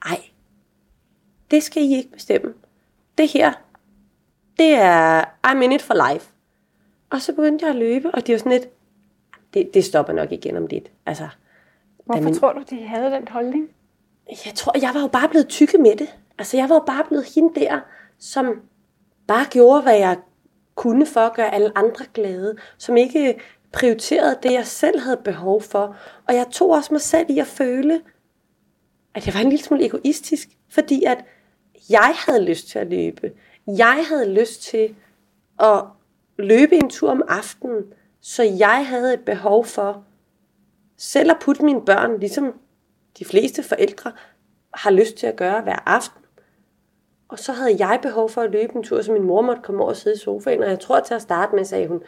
ej, 0.07 0.21
det 1.51 1.63
skal 1.63 1.83
I 1.83 1.97
ikke 1.97 2.11
bestemme. 2.11 2.55
Det 3.19 3.29
her, 3.29 3.53
det 4.59 4.75
er 4.75 5.25
I'm 5.47 5.63
in 5.63 5.73
it 5.73 5.83
for 5.83 6.13
life. 6.13 6.33
Og 7.11 7.21
så 7.21 7.33
begyndte 7.33 7.65
jeg 7.67 7.75
at 7.75 7.79
løbe, 7.79 8.11
og 8.11 8.27
det 8.27 8.33
var 8.33 8.39
sådan 8.39 8.53
lidt, 8.53 8.69
det, 9.55 9.75
det 9.75 9.85
stopper 9.85 10.13
nok 10.13 10.33
igen 10.33 10.57
om 10.57 10.67
lidt. 10.67 10.91
Altså, 11.07 11.29
Hvorfor 12.05 12.23
min, 12.23 12.35
tror 12.35 12.53
du, 12.53 12.63
de 12.71 12.87
havde 12.87 13.11
den 13.11 13.29
holdning? 13.29 13.69
Jeg 14.47 14.55
tror, 14.55 14.79
jeg 14.81 14.91
var 14.95 15.01
jo 15.01 15.07
bare 15.07 15.29
blevet 15.29 15.49
tykke 15.49 15.79
med 15.79 15.97
det. 15.97 16.17
Altså, 16.39 16.57
jeg 16.57 16.69
var 16.69 16.75
jo 16.75 16.83
bare 16.87 17.05
blevet 17.05 17.25
hende 17.35 17.61
der, 17.61 17.81
som 18.19 18.61
bare 19.27 19.45
gjorde, 19.51 19.83
hvad 19.83 19.97
jeg 19.99 20.19
kunne 20.75 21.07
for 21.07 21.21
at 21.21 21.35
gøre 21.35 21.55
alle 21.55 21.79
andre 21.79 22.05
glade, 22.15 22.57
som 22.79 22.97
ikke 22.97 23.41
prioriterede 23.73 24.39
det, 24.43 24.53
jeg 24.53 24.67
selv 24.67 25.01
havde 25.01 25.17
behov 25.17 25.63
for. 25.63 25.97
Og 26.29 26.35
jeg 26.35 26.47
tog 26.51 26.71
også 26.71 26.95
mig 26.95 27.01
selv 27.01 27.31
i 27.31 27.39
at 27.39 27.47
føle, 27.47 28.01
at 29.15 29.27
jeg 29.27 29.35
var 29.35 29.41
en 29.41 29.49
lille 29.49 29.65
smule 29.65 29.85
egoistisk, 29.85 30.49
fordi 30.69 31.05
at 31.05 31.25
jeg 31.91 32.15
havde 32.27 32.45
lyst 32.45 32.69
til 32.69 32.79
at 32.79 32.91
løbe. 32.91 33.33
Jeg 33.67 34.05
havde 34.09 34.35
lyst 34.35 34.63
til 34.63 34.95
at 35.61 35.85
løbe 36.39 36.75
en 36.75 36.91
tur 36.91 37.11
om 37.11 37.23
aftenen, 37.29 37.85
så 38.21 38.43
jeg 38.43 38.87
havde 38.87 39.15
et 39.15 39.21
behov 39.21 39.65
for 39.65 40.05
selv 40.97 41.31
at 41.31 41.37
putte 41.41 41.65
mine 41.65 41.85
børn, 41.85 42.21
ligesom 42.21 42.55
de 43.19 43.25
fleste 43.25 43.63
forældre 43.63 44.13
har 44.75 44.91
lyst 44.91 45.17
til 45.17 45.27
at 45.27 45.37
gøre 45.37 45.61
hver 45.63 45.89
aften. 45.89 46.23
Og 47.29 47.39
så 47.39 47.53
havde 47.53 47.87
jeg 47.87 47.99
behov 48.03 48.31
for 48.31 48.41
at 48.41 48.51
løbe 48.51 48.77
en 48.77 48.83
tur, 48.83 49.03
så 49.03 49.13
min 49.13 49.23
mor 49.23 49.43
måtte 49.43 49.63
komme 49.63 49.81
over 49.81 49.91
og 49.91 49.97
sidde 49.97 50.17
i 50.17 50.19
sofaen. 50.19 50.63
Og 50.63 50.71
jeg 50.71 50.81
tror 50.81 51.01
til 51.01 51.15
at 51.15 51.23
starte 51.23 51.57
med, 51.57 51.65
sagde 51.65 51.89
hun, 51.89 52.03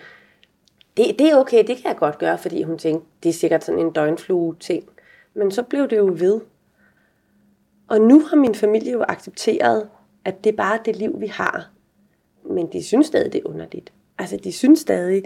det, 0.96 1.18
det 1.18 1.30
er 1.30 1.36
okay, 1.36 1.58
det 1.66 1.76
kan 1.76 1.86
jeg 1.86 1.96
godt 1.96 2.18
gøre, 2.18 2.38
fordi 2.38 2.62
hun 2.62 2.78
tænkte, 2.78 3.06
det 3.22 3.28
er 3.28 3.32
sikkert 3.32 3.64
sådan 3.64 3.80
en 3.80 3.92
døgnflue 3.92 4.56
ting. 4.60 4.88
Men 5.34 5.50
så 5.50 5.62
blev 5.62 5.88
det 5.90 5.96
jo 5.96 6.16
ved. 6.18 6.40
Og 7.94 8.00
nu 8.00 8.20
har 8.20 8.36
min 8.36 8.54
familie 8.54 8.92
jo 8.92 9.04
accepteret, 9.08 9.88
at 10.24 10.44
det 10.44 10.52
er 10.52 10.56
bare 10.56 10.78
det 10.84 10.96
liv, 10.96 11.20
vi 11.20 11.26
har. 11.26 11.70
Men 12.44 12.72
de 12.72 12.84
synes 12.84 13.06
stadig, 13.06 13.32
det 13.32 13.38
er 13.38 13.48
underligt. 13.48 13.92
Altså, 14.18 14.36
de 14.36 14.52
synes 14.52 14.80
stadig, 14.80 15.24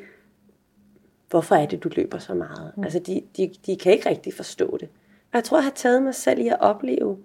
hvorfor 1.30 1.54
er 1.54 1.66
det, 1.66 1.84
du 1.84 1.90
løber 1.96 2.18
så 2.18 2.34
meget? 2.34 2.72
Mm. 2.76 2.84
Altså, 2.84 2.98
de, 2.98 3.22
de, 3.36 3.50
de 3.66 3.76
kan 3.76 3.92
ikke 3.92 4.08
rigtig 4.08 4.34
forstå 4.34 4.76
det. 4.76 4.88
Og 5.32 5.34
jeg 5.34 5.44
tror, 5.44 5.56
jeg 5.56 5.64
har 5.64 5.70
taget 5.70 6.02
mig 6.02 6.14
selv 6.14 6.40
i 6.40 6.48
at 6.48 6.60
opleve, 6.60 7.18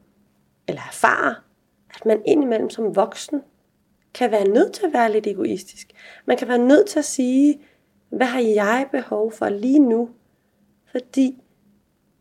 eller 0.68 0.82
erfare, 0.82 1.36
at 1.96 2.06
man 2.06 2.22
indimellem 2.26 2.70
som 2.70 2.96
voksen 2.96 3.42
kan 4.14 4.32
være 4.32 4.48
nødt 4.48 4.74
til 4.74 4.86
at 4.86 4.94
være 4.94 5.12
lidt 5.12 5.28
egoistisk. 5.28 5.92
Man 6.26 6.38
kan 6.38 6.48
være 6.48 6.58
nødt 6.58 6.88
til 6.88 7.00
at 7.00 7.06
sige, 7.06 7.62
hvad 8.10 8.28
har 8.28 8.42
jeg 8.42 8.88
behov 8.92 9.32
for 9.32 9.50
lige 9.50 9.80
nu? 9.80 10.10
Fordi 10.92 11.42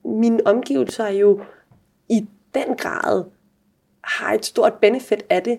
mine 0.04 0.46
omgivelser 0.46 1.08
jo 1.08 1.40
i 2.08 2.26
den 2.54 2.76
grad 2.76 3.24
har 4.04 4.32
et 4.34 4.44
stort 4.44 4.74
benefit 4.80 5.24
af 5.30 5.42
det, 5.42 5.58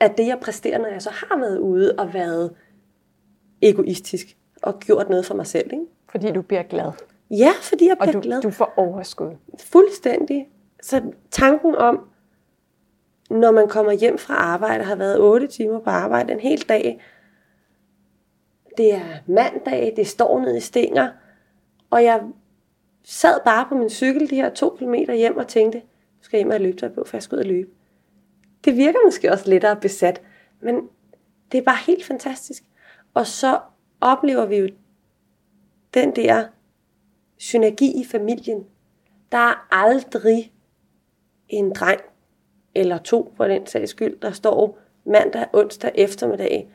at 0.00 0.18
det 0.18 0.26
jeg 0.26 0.38
præsterer, 0.40 0.78
når 0.78 0.88
jeg 0.88 1.02
så 1.02 1.10
har 1.10 1.38
været 1.38 1.58
ude 1.58 1.94
og 1.98 2.14
været 2.14 2.54
egoistisk 3.62 4.36
og 4.62 4.78
gjort 4.78 5.08
noget 5.08 5.26
for 5.26 5.34
mig 5.34 5.46
selv. 5.46 5.72
Ikke? 5.72 5.84
Fordi 6.10 6.32
du 6.32 6.42
bliver 6.42 6.62
glad. 6.62 6.92
Ja, 7.30 7.52
fordi 7.62 7.86
jeg 7.88 7.96
bliver 7.96 8.08
og 8.08 8.14
du, 8.14 8.20
glad. 8.20 8.42
du 8.42 8.50
får 8.50 8.74
overskud. 8.76 9.36
Fuldstændig. 9.60 10.48
Så 10.82 11.02
tanken 11.30 11.74
om, 11.74 12.08
når 13.30 13.50
man 13.50 13.68
kommer 13.68 13.92
hjem 13.92 14.18
fra 14.18 14.34
arbejde, 14.34 14.84
har 14.84 14.96
været 14.96 15.20
8 15.20 15.46
timer 15.46 15.80
på 15.80 15.90
arbejde 15.90 16.32
en 16.32 16.40
hel 16.40 16.60
dag, 16.68 17.00
det 18.76 18.94
er 18.94 19.00
mandag, 19.26 19.92
det 19.96 20.06
står 20.06 20.40
ned 20.40 20.56
i 20.56 20.60
stinger, 20.60 21.08
og 21.90 22.04
jeg 22.04 22.22
sad 23.04 23.40
bare 23.44 23.66
på 23.68 23.74
min 23.74 23.90
cykel 23.90 24.30
de 24.30 24.36
her 24.36 24.50
to 24.50 24.76
kilometer 24.78 25.14
hjem 25.14 25.36
og 25.36 25.48
tænkte, 25.48 25.82
skal 26.20 26.38
jeg 26.38 26.44
hjem 26.44 26.52
og 26.52 26.60
løbe 26.60 26.90
på, 26.94 27.04
for 27.06 27.16
jeg 27.16 27.22
skal 27.22 27.36
ud 27.36 27.40
og 27.40 27.48
løbe. 27.48 27.70
Det 28.64 28.76
virker 28.76 28.98
måske 29.04 29.32
også 29.32 29.50
lettere 29.50 29.76
besat, 29.76 30.22
men 30.60 30.88
det 31.52 31.58
er 31.58 31.62
bare 31.62 31.78
helt 31.86 32.04
fantastisk. 32.04 32.64
Og 33.14 33.26
så 33.26 33.60
oplever 34.00 34.46
vi 34.46 34.56
jo 34.56 34.68
den 35.94 36.16
der 36.16 36.44
synergi 37.36 38.00
i 38.00 38.04
familien. 38.04 38.66
Der 39.32 39.38
er 39.38 39.68
aldrig 39.70 40.52
en 41.48 41.72
dreng, 41.72 42.00
eller 42.74 42.98
to 42.98 43.32
for 43.36 43.44
den 43.44 43.66
sags 43.66 43.90
skyld, 43.90 44.20
der 44.20 44.30
står 44.30 44.78
mandag, 45.04 45.46
onsdag 45.52 45.92
eftermiddag 45.94 46.70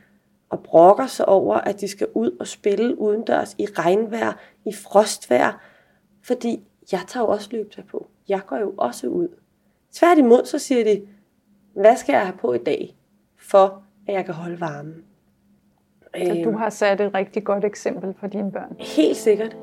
og 0.48 0.62
brokker 0.62 1.06
sig 1.06 1.28
over, 1.28 1.54
at 1.54 1.80
de 1.80 1.88
skal 1.88 2.06
ud 2.14 2.36
og 2.40 2.46
spille 2.46 2.98
udendørs 2.98 3.54
i 3.58 3.66
regnvejr, 3.66 4.32
i 4.64 4.72
frostvejr, 4.72 5.62
fordi 6.22 6.62
jeg 6.92 7.00
tager 7.06 7.24
jo 7.24 7.30
også 7.30 7.48
løbetøj 7.52 7.84
på. 7.84 8.08
Jeg 8.28 8.40
går 8.46 8.56
jo 8.56 8.74
også 8.78 9.06
ud. 9.06 9.28
Tværtimod 9.92 10.44
så 10.44 10.58
siger 10.58 10.84
de, 10.84 11.06
hvad 11.72 11.96
skal 11.96 12.12
jeg 12.12 12.26
have 12.26 12.36
på 12.36 12.52
i 12.52 12.58
dag, 12.58 12.96
for 13.38 13.82
at 14.06 14.14
jeg 14.14 14.24
kan 14.24 14.34
holde 14.34 14.60
varmen. 14.60 15.04
Så 16.16 16.42
du 16.44 16.56
har 16.56 16.70
sat 16.70 17.00
et 17.00 17.14
rigtig 17.14 17.44
godt 17.44 17.64
eksempel 17.64 18.14
for 18.20 18.26
dine 18.26 18.52
børn. 18.52 18.76
Helt 18.78 19.16
sikkert. 19.16 19.56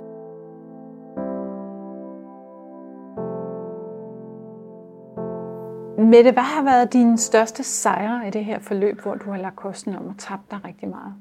Mette, 5.98 6.32
hvad 6.32 6.44
har 6.44 6.64
været 6.64 6.94
dine 6.94 7.18
største 7.18 7.64
sejre 7.64 8.28
i 8.28 8.32
det 8.32 8.46
her 8.46 8.60
forløb, 8.60 9.02
hvor 9.02 9.16
du 9.16 9.32
har 9.32 9.38
lagt 9.38 9.56
kosten 9.56 9.96
om 9.96 10.08
og 10.08 10.14
tabt 10.18 10.52
dig 10.52 10.60
rigtig 10.66 10.90
meget? 10.90 11.14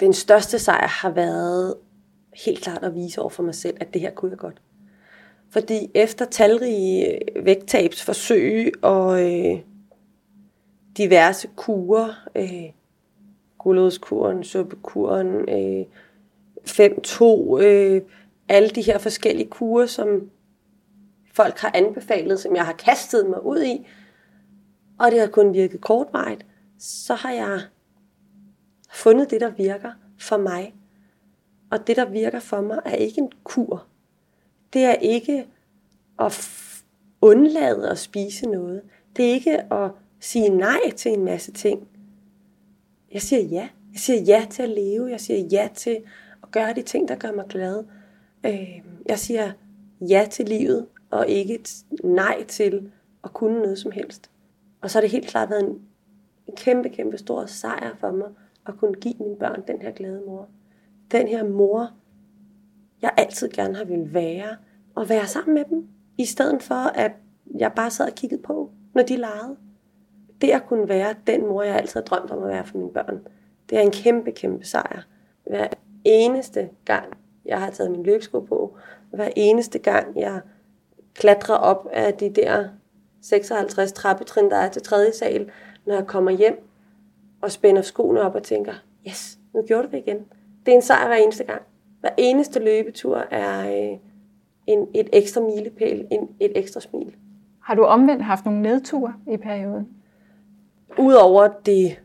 Den 0.00 0.12
største 0.12 0.58
sejr 0.58 0.86
har 0.86 1.10
været 1.10 1.74
helt 2.46 2.62
klart 2.62 2.82
at 2.82 2.94
vise 2.94 3.20
over 3.20 3.30
for 3.30 3.42
mig 3.42 3.54
selv, 3.54 3.76
at 3.80 3.94
det 3.94 4.00
her 4.00 4.10
kunne 4.10 4.30
jeg 4.30 4.38
godt. 4.38 4.62
Fordi 5.50 5.90
efter 5.94 6.24
talrige 6.24 7.18
vægttabsforsøg 7.42 8.72
og 8.82 9.22
øh, 9.22 9.60
diverse 10.96 11.48
kurer, 11.56 12.28
øh, 12.36 12.72
gulodskuren, 13.58 14.44
suppekuren, 14.44 15.48
øh, 15.48 15.86
5-2, 16.66 17.60
øh, 17.60 18.02
alle 18.48 18.68
de 18.68 18.82
her 18.82 18.98
forskellige 18.98 19.50
kurer, 19.50 19.86
som 19.86 20.30
folk 21.34 21.58
har 21.58 21.70
anbefalet, 21.74 22.40
som 22.40 22.56
jeg 22.56 22.66
har 22.66 22.72
kastet 22.72 23.26
mig 23.26 23.46
ud 23.46 23.62
i, 23.62 23.86
og 24.98 25.10
det 25.10 25.20
har 25.20 25.26
kun 25.26 25.54
virket 25.54 25.80
kortvarigt, 25.80 26.46
så 26.78 27.14
har 27.14 27.32
jeg 27.32 27.60
fundet 28.92 29.30
det, 29.30 29.40
der 29.40 29.50
virker 29.50 29.92
for 30.20 30.36
mig. 30.36 30.74
Og 31.70 31.86
det, 31.86 31.96
der 31.96 32.10
virker 32.10 32.40
for 32.40 32.60
mig, 32.60 32.78
er 32.84 32.94
ikke 32.94 33.18
en 33.18 33.32
kur. 33.44 33.86
Det 34.72 34.84
er 34.84 34.94
ikke 34.94 35.46
at 36.18 36.50
undlade 37.20 37.90
at 37.90 37.98
spise 37.98 38.46
noget. 38.46 38.82
Det 39.16 39.28
er 39.28 39.32
ikke 39.32 39.72
at 39.72 39.90
sige 40.20 40.48
nej 40.48 40.90
til 40.96 41.12
en 41.12 41.24
masse 41.24 41.52
ting. 41.52 41.88
Jeg 43.12 43.22
siger 43.22 43.42
ja. 43.42 43.68
Jeg 43.92 44.00
siger 44.00 44.20
ja 44.20 44.46
til 44.50 44.62
at 44.62 44.68
leve. 44.68 45.10
Jeg 45.10 45.20
siger 45.20 45.48
ja 45.52 45.68
til 45.74 45.98
at 46.42 46.50
gøre 46.50 46.74
de 46.74 46.82
ting, 46.82 47.08
der 47.08 47.16
gør 47.16 47.32
mig 47.32 47.44
glad. 47.48 47.84
Øhm, 48.46 49.04
jeg 49.06 49.18
siger 49.18 49.52
ja 50.00 50.26
til 50.30 50.48
livet, 50.48 50.86
og 51.10 51.28
ikke 51.28 51.54
et 51.54 51.84
nej 52.04 52.44
til 52.44 52.90
at 53.24 53.32
kunne 53.32 53.58
noget 53.62 53.78
som 53.78 53.92
helst. 53.92 54.30
Og 54.80 54.90
så 54.90 54.98
har 54.98 55.00
det 55.00 55.10
helt 55.10 55.28
klart 55.28 55.50
været 55.50 55.64
en 55.64 55.78
kæmpe, 56.56 56.88
kæmpe 56.88 57.18
stor 57.18 57.46
sejr 57.46 57.96
for 58.00 58.10
mig 58.10 58.28
at 58.66 58.74
kunne 58.78 58.94
give 58.94 59.14
mine 59.20 59.36
børn 59.36 59.62
den 59.66 59.82
her 59.82 59.90
glade 59.90 60.22
mor. 60.26 60.48
Den 61.10 61.28
her 61.28 61.44
mor, 61.44 61.90
jeg 63.02 63.10
altid 63.16 63.48
gerne 63.48 63.76
har 63.76 63.84
ville 63.84 64.14
være, 64.14 64.56
og 64.94 65.08
være 65.08 65.26
sammen 65.26 65.54
med 65.54 65.64
dem, 65.64 65.88
i 66.18 66.24
stedet 66.24 66.62
for 66.62 66.74
at 66.74 67.12
jeg 67.58 67.72
bare 67.72 67.90
sad 67.90 68.06
og 68.06 68.14
kiggede 68.14 68.42
på, 68.42 68.70
når 68.94 69.02
de 69.02 69.16
legede. 69.16 69.56
Det 70.40 70.50
at 70.50 70.66
kunne 70.66 70.88
være 70.88 71.14
den 71.26 71.46
mor, 71.46 71.62
jeg 71.62 71.76
altid 71.76 71.94
har 71.94 72.04
drømt 72.04 72.30
om 72.30 72.42
at 72.42 72.48
være 72.48 72.64
for 72.64 72.78
mine 72.78 72.92
børn, 72.92 73.26
det 73.70 73.78
er 73.78 73.82
en 73.82 73.90
kæmpe, 73.90 74.30
kæmpe 74.30 74.64
sejr. 74.64 75.02
Hver 75.46 75.66
eneste 76.04 76.70
gang, 76.84 77.06
jeg 77.44 77.60
har 77.60 77.70
taget 77.70 77.90
min 77.90 78.02
løbesko 78.02 78.40
på, 78.40 78.76
hver 79.10 79.28
eneste 79.36 79.78
gang, 79.78 80.16
jeg 80.16 80.40
klatrer 81.14 81.54
op 81.54 81.88
af 81.92 82.14
de 82.14 82.30
der 82.30 82.68
56 83.22 83.92
trappetrin, 83.92 84.50
der 84.50 84.56
er 84.56 84.68
til 84.68 84.82
tredje 84.82 85.12
sal, 85.12 85.50
når 85.86 85.94
jeg 85.94 86.06
kommer 86.06 86.30
hjem 86.30 86.68
og 87.40 87.52
spænder 87.52 87.82
skoene 87.82 88.20
op 88.20 88.34
og 88.34 88.42
tænker, 88.42 88.72
yes, 89.08 89.38
nu 89.54 89.62
gjorde 89.62 89.88
du 89.88 89.90
det 89.90 89.98
igen. 90.06 90.18
Det 90.66 90.72
er 90.72 90.76
en 90.76 90.82
sejr 90.82 91.06
hver 91.06 91.16
eneste 91.16 91.44
gang. 91.44 91.62
Hver 92.00 92.10
eneste 92.18 92.60
løbetur 92.60 93.16
er 93.16 93.90
øh, 93.92 93.98
en, 94.66 94.88
et 94.94 95.08
ekstra 95.12 95.40
milepæl, 95.40 96.06
en, 96.10 96.28
et 96.40 96.52
ekstra 96.54 96.80
smil. 96.80 97.16
Har 97.60 97.74
du 97.74 97.84
omvendt 97.84 98.24
haft 98.24 98.44
nogle 98.44 98.62
nedture 98.62 99.14
i 99.32 99.36
perioden? 99.36 99.88
Udover 100.98 101.48
det 101.48 102.00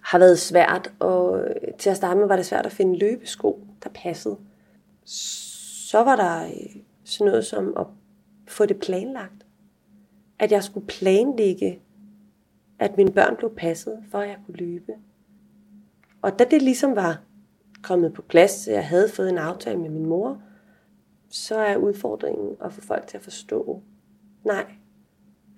har 0.00 0.18
været 0.18 0.38
svært, 0.38 0.92
og 0.98 1.44
til 1.78 1.90
at 1.90 1.96
starte 1.96 2.20
med 2.20 2.28
var 2.28 2.36
det 2.36 2.46
svært 2.46 2.66
at 2.66 2.72
finde 2.72 2.98
løbesko, 2.98 3.66
der 3.82 3.90
passede. 3.94 4.36
Så 5.04 5.98
var 6.02 6.16
der 6.16 6.44
øh, 6.44 6.76
sådan 7.04 7.26
noget 7.26 7.44
som 7.44 7.74
at 7.76 7.86
få 8.48 8.66
det 8.66 8.80
planlagt. 8.80 9.46
At 10.38 10.52
jeg 10.52 10.64
skulle 10.64 10.86
planlægge, 10.86 11.80
at 12.78 12.96
mine 12.96 13.12
børn 13.12 13.36
blev 13.36 13.54
passet, 13.54 13.98
for 14.10 14.18
at 14.18 14.28
jeg 14.28 14.38
kunne 14.46 14.56
løbe. 14.56 14.92
Og 16.22 16.38
da 16.38 16.44
det 16.44 16.62
ligesom 16.62 16.96
var 16.96 17.20
kommet 17.82 18.12
på 18.12 18.22
plads, 18.22 18.68
jeg 18.68 18.86
havde 18.86 19.08
fået 19.08 19.28
en 19.28 19.38
aftale 19.38 19.78
med 19.78 19.90
min 19.90 20.06
mor, 20.06 20.42
så 21.28 21.58
er 21.58 21.76
udfordringen 21.76 22.56
at 22.64 22.72
få 22.72 22.80
folk 22.80 23.06
til 23.06 23.16
at 23.16 23.22
forstå, 23.22 23.82
nej, 24.44 24.66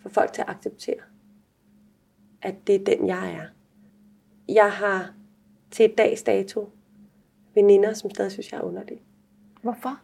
få 0.02 0.08
folk 0.08 0.32
til 0.32 0.42
at 0.42 0.48
acceptere, 0.48 1.00
at 2.42 2.54
det 2.66 2.74
er 2.74 2.84
den, 2.84 3.06
jeg 3.06 3.32
er. 3.32 3.46
Jeg 4.48 4.72
har 4.72 5.14
til 5.70 5.84
et 5.84 5.98
dags 5.98 6.22
dato 6.22 6.70
veninder, 7.54 7.92
som 7.92 8.10
stadig 8.10 8.32
synes, 8.32 8.52
jeg 8.52 8.58
er 8.58 8.64
underlig. 8.64 9.02
Hvorfor? 9.62 10.00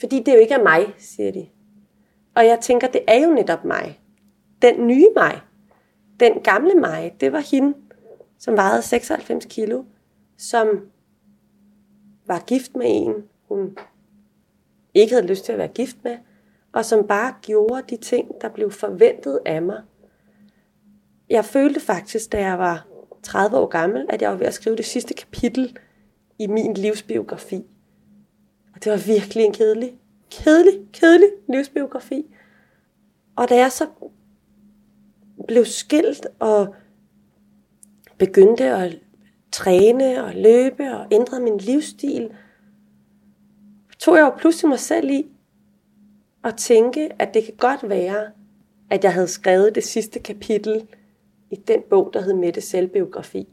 Fordi 0.00 0.22
det 0.22 0.32
jo 0.32 0.38
ikke 0.38 0.54
er 0.54 0.62
mig, 0.62 0.94
siger 0.98 1.32
de. 1.32 1.48
Og 2.34 2.46
jeg 2.46 2.58
tænker, 2.60 2.88
det 2.88 3.00
er 3.08 3.26
jo 3.26 3.34
netop 3.34 3.64
mig. 3.64 4.00
Den 4.62 4.86
nye 4.86 5.06
mig. 5.16 5.40
Den 6.20 6.40
gamle 6.42 6.74
mig, 6.74 7.16
det 7.20 7.32
var 7.32 7.50
hende, 7.50 7.74
som 8.38 8.56
vejede 8.56 8.82
96 8.82 9.44
kilo, 9.44 9.84
som 10.42 10.66
var 12.26 12.44
gift 12.46 12.76
med 12.76 12.86
en, 12.86 13.14
hun 13.48 13.76
ikke 14.94 15.14
havde 15.14 15.26
lyst 15.26 15.44
til 15.44 15.52
at 15.52 15.58
være 15.58 15.68
gift 15.68 15.96
med, 16.04 16.18
og 16.72 16.84
som 16.84 17.06
bare 17.06 17.34
gjorde 17.42 17.82
de 17.90 17.96
ting, 17.96 18.30
der 18.40 18.48
blev 18.48 18.70
forventet 18.70 19.40
af 19.46 19.62
mig. 19.62 19.82
Jeg 21.30 21.44
følte 21.44 21.80
faktisk, 21.80 22.32
da 22.32 22.40
jeg 22.40 22.58
var 22.58 22.86
30 23.22 23.56
år 23.56 23.66
gammel, 23.66 24.06
at 24.08 24.22
jeg 24.22 24.30
var 24.30 24.36
ved 24.36 24.46
at 24.46 24.54
skrive 24.54 24.76
det 24.76 24.84
sidste 24.84 25.14
kapitel 25.14 25.76
i 26.38 26.46
min 26.46 26.74
livsbiografi. 26.74 27.64
Og 28.74 28.84
det 28.84 28.92
var 28.92 28.98
virkelig 29.06 29.44
en 29.44 29.52
kedelig, 29.52 29.98
kedelig, 30.30 30.80
kedelig 30.92 31.28
livsbiografi. 31.48 32.34
Og 33.36 33.48
da 33.48 33.56
jeg 33.56 33.72
så 33.72 33.86
blev 35.48 35.64
skilt 35.64 36.26
og 36.38 36.74
begyndte 38.18 38.64
at 38.64 38.98
træne 39.52 40.24
og 40.24 40.34
løbe 40.34 40.94
og 40.94 41.06
ændre 41.10 41.40
min 41.40 41.58
livsstil, 41.58 42.32
tog 43.98 44.16
jeg 44.16 44.22
jo 44.22 44.30
pludselig 44.38 44.68
mig 44.68 44.78
selv 44.78 45.10
i 45.10 45.26
at 46.44 46.56
tænke, 46.56 47.10
at 47.18 47.34
det 47.34 47.44
kan 47.44 47.54
godt 47.58 47.88
være, 47.88 48.30
at 48.90 49.04
jeg 49.04 49.12
havde 49.12 49.28
skrevet 49.28 49.74
det 49.74 49.84
sidste 49.84 50.18
kapitel 50.18 50.88
i 51.50 51.56
den 51.56 51.82
bog, 51.90 52.10
der 52.12 52.20
hed 52.20 52.34
Mette 52.34 52.60
Selvbiografi. 52.60 53.48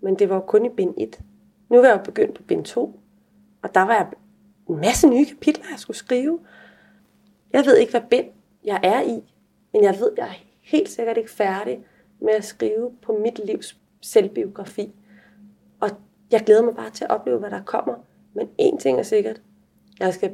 Men 0.00 0.14
det 0.14 0.28
var 0.28 0.34
jo 0.34 0.40
kun 0.40 0.64
i 0.64 0.68
bind 0.68 0.94
1. 0.98 1.20
Nu 1.70 1.76
var 1.76 1.86
jeg 1.88 1.96
jo 1.98 2.02
begyndt 2.04 2.34
på 2.34 2.42
bind 2.42 2.64
2, 2.64 3.00
og 3.62 3.74
der 3.74 3.80
var 3.80 3.94
jeg 3.94 4.06
en 4.68 4.76
masse 4.76 5.08
nye 5.08 5.26
kapitler, 5.26 5.64
jeg 5.70 5.78
skulle 5.78 5.96
skrive. 5.96 6.40
Jeg 7.52 7.66
ved 7.66 7.76
ikke, 7.76 7.90
hvad 7.90 8.00
bind 8.10 8.26
jeg 8.64 8.80
er 8.82 9.02
i, 9.02 9.22
men 9.72 9.84
jeg 9.84 9.96
ved, 10.00 10.12
jeg 10.16 10.28
er 10.28 10.44
helt 10.60 10.88
sikkert 10.88 11.16
ikke 11.16 11.30
færdig 11.30 11.84
med 12.20 12.32
at 12.32 12.44
skrive 12.44 12.90
på 13.02 13.18
mit 13.22 13.46
livs 13.46 13.80
selvbiografi. 14.00 14.92
Og 15.80 15.90
jeg 16.30 16.40
glæder 16.46 16.62
mig 16.62 16.74
bare 16.74 16.90
til 16.90 17.04
at 17.04 17.10
opleve, 17.10 17.38
hvad 17.38 17.50
der 17.50 17.62
kommer. 17.62 17.94
Men 18.34 18.48
én 18.62 18.78
ting 18.78 18.98
er 18.98 19.02
sikkert. 19.02 19.42
Jeg 20.00 20.14
skal 20.14 20.32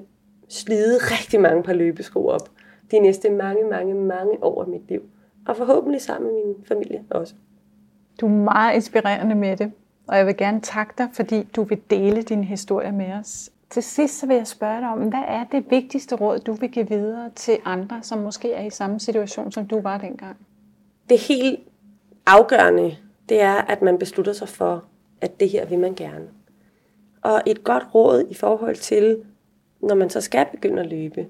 slide 0.48 0.98
rigtig 0.98 1.40
mange 1.40 1.62
par 1.62 1.72
løbesko 1.72 2.26
op 2.26 2.50
de 2.90 2.98
næste 2.98 3.30
mange, 3.30 3.64
mange, 3.70 3.94
mange 3.94 4.44
år 4.44 4.62
af 4.62 4.68
mit 4.68 4.88
liv. 4.88 5.02
Og 5.46 5.56
forhåbentlig 5.56 6.00
sammen 6.00 6.32
med 6.32 6.44
min 6.44 6.64
familie 6.68 7.04
også. 7.10 7.34
Du 8.20 8.26
er 8.26 8.30
meget 8.30 8.74
inspirerende 8.74 9.34
med 9.34 9.56
det, 9.56 9.72
og 10.06 10.16
jeg 10.16 10.26
vil 10.26 10.36
gerne 10.36 10.60
takke 10.60 10.94
dig, 10.98 11.08
fordi 11.12 11.42
du 11.42 11.62
vil 11.62 11.80
dele 11.90 12.22
din 12.22 12.44
historie 12.44 12.92
med 12.92 13.12
os. 13.12 13.50
Til 13.70 13.82
sidst 13.82 14.18
så 14.18 14.26
vil 14.26 14.36
jeg 14.36 14.46
spørge 14.46 14.80
dig 14.80 14.88
om, 14.88 14.98
hvad 14.98 15.22
er 15.26 15.44
det 15.44 15.70
vigtigste 15.70 16.14
råd, 16.14 16.38
du 16.38 16.52
vil 16.52 16.70
give 16.70 16.88
videre 16.88 17.30
til 17.34 17.58
andre, 17.64 18.02
som 18.02 18.18
måske 18.18 18.52
er 18.52 18.64
i 18.64 18.70
samme 18.70 19.00
situation, 19.00 19.52
som 19.52 19.66
du 19.66 19.80
var 19.80 19.98
dengang? 19.98 20.36
Det 21.10 21.18
helt 21.18 21.60
afgørende, 22.26 22.96
det 23.28 23.40
er, 23.40 23.54
at 23.54 23.82
man 23.82 23.98
beslutter 23.98 24.32
sig 24.32 24.48
for, 24.48 24.84
at 25.20 25.40
det 25.40 25.48
her 25.48 25.66
vil 25.66 25.78
man 25.78 25.94
gerne. 25.94 26.28
Og 27.22 27.42
et 27.46 27.64
godt 27.64 27.84
råd 27.94 28.26
i 28.30 28.34
forhold 28.34 28.76
til, 28.76 29.22
når 29.80 29.94
man 29.94 30.10
så 30.10 30.20
skal 30.20 30.46
begynde 30.52 30.82
at 30.82 30.88
løbe, 30.88 31.26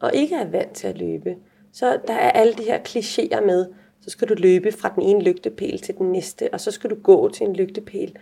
og 0.00 0.10
ikke 0.14 0.34
er 0.34 0.46
vant 0.46 0.72
til 0.72 0.86
at 0.86 0.98
løbe, 0.98 1.36
så 1.72 2.00
der 2.06 2.14
er 2.14 2.30
alle 2.30 2.52
de 2.52 2.62
her 2.62 2.78
klichéer 2.78 3.46
med, 3.46 3.66
så 4.00 4.10
skal 4.10 4.28
du 4.28 4.34
løbe 4.38 4.72
fra 4.72 4.92
den 4.94 5.02
ene 5.02 5.22
lygtepæl 5.22 5.78
til 5.78 5.98
den 5.98 6.12
næste, 6.12 6.54
og 6.54 6.60
så 6.60 6.70
skal 6.70 6.90
du 6.90 6.94
gå 6.94 7.28
til 7.28 7.46
en 7.46 7.56
lygtepæl. 7.56 8.16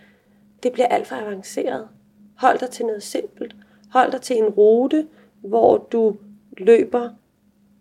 Det 0.63 0.71
bliver 0.71 0.87
alt 0.87 1.07
for 1.07 1.15
avanceret. 1.15 1.87
Hold 2.35 2.59
dig 2.59 2.69
til 2.69 2.85
noget 2.85 3.03
simpelt. 3.03 3.55
Hold 3.91 4.11
dig 4.11 4.21
til 4.21 4.37
en 4.37 4.49
rute, 4.49 5.07
hvor 5.41 5.87
du 5.91 6.15
løber 6.57 7.09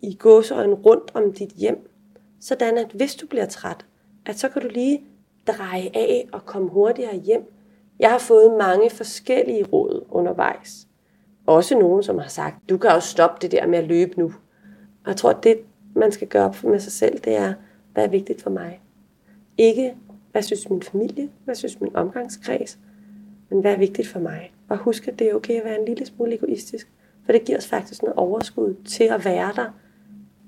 i 0.02 0.14
gåsøjen 0.14 0.74
rundt 0.74 1.10
om 1.14 1.32
dit 1.32 1.50
hjem. 1.50 1.90
Sådan 2.40 2.78
at 2.78 2.90
hvis 2.94 3.14
du 3.14 3.26
bliver 3.26 3.46
træt, 3.46 3.86
at 4.26 4.38
så 4.38 4.48
kan 4.48 4.62
du 4.62 4.68
lige 4.68 5.02
dreje 5.48 5.90
af 5.94 6.28
og 6.32 6.46
komme 6.46 6.68
hurtigere 6.68 7.16
hjem. 7.16 7.52
Jeg 7.98 8.10
har 8.10 8.18
fået 8.18 8.56
mange 8.58 8.90
forskellige 8.90 9.64
råd 9.64 10.04
undervejs. 10.10 10.88
Også 11.46 11.78
nogen, 11.78 12.02
som 12.02 12.18
har 12.18 12.28
sagt, 12.28 12.56
du 12.68 12.78
kan 12.78 12.90
også 12.90 13.08
stoppe 13.08 13.36
det 13.40 13.52
der 13.52 13.66
med 13.66 13.78
at 13.78 13.86
løbe 13.86 14.18
nu. 14.18 14.32
Og 15.04 15.08
jeg 15.08 15.16
tror, 15.16 15.32
det, 15.32 15.58
man 15.94 16.12
skal 16.12 16.28
gøre 16.28 16.44
op 16.44 16.64
med 16.64 16.80
sig 16.80 16.92
selv, 16.92 17.18
det 17.18 17.36
er, 17.36 17.54
hvad 17.92 18.04
er 18.04 18.08
vigtigt 18.08 18.42
for 18.42 18.50
mig. 18.50 18.80
Ikke, 19.58 19.94
hvad 20.32 20.42
synes 20.42 20.70
min 20.70 20.82
familie, 20.82 21.28
hvad 21.44 21.54
synes 21.54 21.80
min 21.80 21.96
omgangskreds, 21.96 22.78
men 23.50 23.60
hvad 23.60 23.72
er 23.72 23.78
vigtigt 23.78 24.08
for 24.08 24.20
mig. 24.20 24.52
Og 24.68 24.76
husk, 24.76 25.08
at 25.08 25.18
det 25.18 25.30
er 25.30 25.34
okay 25.34 25.54
at 25.54 25.64
være 25.64 25.80
en 25.80 25.84
lille 25.84 26.06
smule 26.06 26.34
egoistisk, 26.34 26.92
for 27.24 27.32
det 27.32 27.44
giver 27.44 27.58
os 27.58 27.66
faktisk 27.66 28.02
noget 28.02 28.16
overskud 28.16 28.74
til 28.84 29.04
at 29.04 29.24
være 29.24 29.52
der 29.56 29.70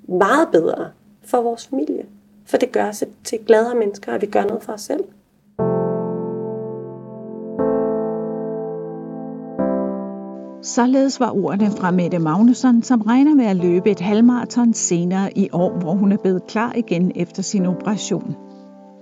meget 0.08 0.48
bedre 0.52 0.90
for 1.22 1.42
vores 1.42 1.66
familie. 1.66 2.06
For 2.50 2.56
det 2.56 2.72
gør 2.72 2.88
os 2.88 3.04
til 3.24 3.38
gladere 3.46 3.74
mennesker, 3.74 4.12
at 4.12 4.20
vi 4.22 4.26
gør 4.26 4.44
noget 4.44 4.62
for 4.62 4.72
os 4.72 4.80
selv. 4.80 5.04
Således 10.62 11.20
var 11.20 11.44
ordene 11.44 11.70
fra 11.70 11.90
Mette 11.90 12.18
Magnusson, 12.18 12.82
som 12.82 13.00
regner 13.00 13.34
med 13.34 13.44
at 13.44 13.56
løbe 13.56 13.90
et 13.90 14.00
halvmarathon 14.00 14.74
senere 14.74 15.38
i 15.38 15.48
år, 15.52 15.78
hvor 15.78 15.92
hun 15.92 16.12
er 16.12 16.16
blevet 16.16 16.46
klar 16.46 16.72
igen 16.76 17.12
efter 17.14 17.42
sin 17.42 17.66
operation. 17.66 18.36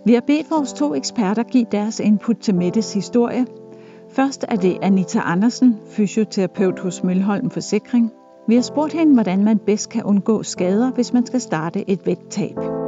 Vi 0.07 0.15
har 0.15 0.21
bedt 0.21 0.51
vores 0.51 0.73
to 0.73 0.95
eksperter 0.95 1.43
give 1.43 1.67
deres 1.73 2.01
input 2.01 2.37
til 2.37 2.55
Mettes 2.55 2.95
historie. 2.95 3.47
Først 4.11 4.45
er 4.49 4.57
det 4.57 4.79
Anita 4.83 5.21
Andersen, 5.25 5.79
fysioterapeut 5.87 6.79
hos 6.79 7.05
Mølholm 7.05 7.51
Forsikring. 7.51 8.13
Vi 8.49 8.55
har 8.55 8.63
spurgt 8.63 8.93
hende, 8.93 9.15
hvordan 9.15 9.45
man 9.45 9.59
bedst 9.59 9.91
kan 9.91 10.05
undgå 10.05 10.43
skader, 10.43 10.91
hvis 10.91 11.13
man 11.13 11.27
skal 11.27 11.41
starte 11.41 11.91
et 11.91 12.07
vægttab. 12.07 12.88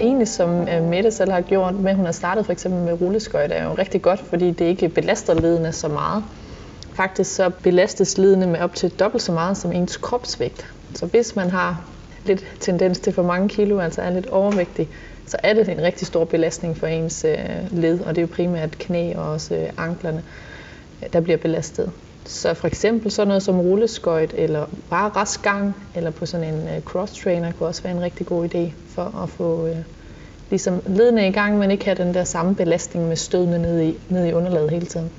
Egentlig 0.00 0.28
som 0.28 0.68
øh, 0.68 0.82
Mette 0.82 1.10
selv 1.10 1.30
har 1.30 1.40
gjort, 1.40 1.74
med 1.74 1.90
at 1.90 1.96
hun 1.96 2.04
har 2.04 2.12
startet 2.12 2.46
for 2.46 2.52
eksempel 2.52 2.82
med 2.82 3.00
rulleskøjt, 3.00 3.52
er 3.52 3.64
jo 3.64 3.74
rigtig 3.74 4.02
godt, 4.02 4.20
fordi 4.20 4.50
det 4.50 4.64
ikke 4.64 4.88
belaster 4.88 5.34
ledene 5.34 5.72
så 5.72 5.88
meget. 5.88 6.24
Faktisk 6.94 7.34
så 7.34 7.50
belastes 7.62 8.18
ledene 8.18 8.46
med 8.46 8.60
op 8.60 8.74
til 8.74 8.90
dobbelt 8.90 9.22
så 9.22 9.32
meget 9.32 9.56
som 9.56 9.72
ens 9.72 9.96
kropsvægt. 9.96 10.66
Så 10.94 11.06
hvis 11.06 11.36
man 11.36 11.50
har 11.50 11.84
lidt 12.24 12.44
tendens 12.60 12.98
til 12.98 13.12
for 13.12 13.22
mange 13.22 13.48
kilo, 13.48 13.78
altså 13.78 14.02
er 14.02 14.10
lidt 14.10 14.26
overvægtig, 14.26 14.88
så 15.26 15.36
er 15.42 15.54
det 15.54 15.68
en 15.68 15.82
rigtig 15.82 16.06
stor 16.06 16.24
belastning 16.24 16.76
for 16.76 16.86
ens 16.86 17.24
øh, 17.24 17.38
led, 17.70 18.00
og 18.00 18.08
det 18.08 18.18
er 18.18 18.22
jo 18.22 18.34
primært 18.34 18.78
knæ 18.78 19.14
og 19.14 19.30
også 19.30 19.54
øh, 19.54 19.68
anklerne, 19.76 20.22
der 21.12 21.20
bliver 21.20 21.38
belastet. 21.38 21.92
Så 22.30 22.54
for 22.54 22.66
eksempel 22.66 23.10
sådan 23.10 23.28
noget 23.28 23.42
som 23.42 23.60
rulleskøjt, 23.60 24.34
eller 24.36 24.66
bare 24.90 25.08
rask 25.08 25.42
gang, 25.42 25.76
eller 25.94 26.10
på 26.10 26.26
sådan 26.26 26.54
en 26.54 26.62
uh, 26.62 26.82
cross-trainer, 26.84 27.52
kunne 27.52 27.68
også 27.68 27.82
være 27.82 27.92
en 27.92 28.00
rigtig 28.00 28.26
god 28.26 28.54
idé 28.54 28.72
for 28.88 29.22
at 29.22 29.28
få 29.28 29.68
uh, 29.68 29.76
ligesom 30.50 30.82
ledene 30.86 31.28
i 31.28 31.32
gang, 31.32 31.58
men 31.58 31.70
ikke 31.70 31.84
have 31.84 31.94
den 31.94 32.14
der 32.14 32.24
samme 32.24 32.54
belastning 32.54 33.08
med 33.08 33.16
stødene 33.16 33.58
ned 33.58 33.80
i, 33.80 33.98
ned 34.08 34.26
i 34.26 34.32
underlaget 34.32 34.70
hele 34.70 34.86
tiden. 34.86 35.10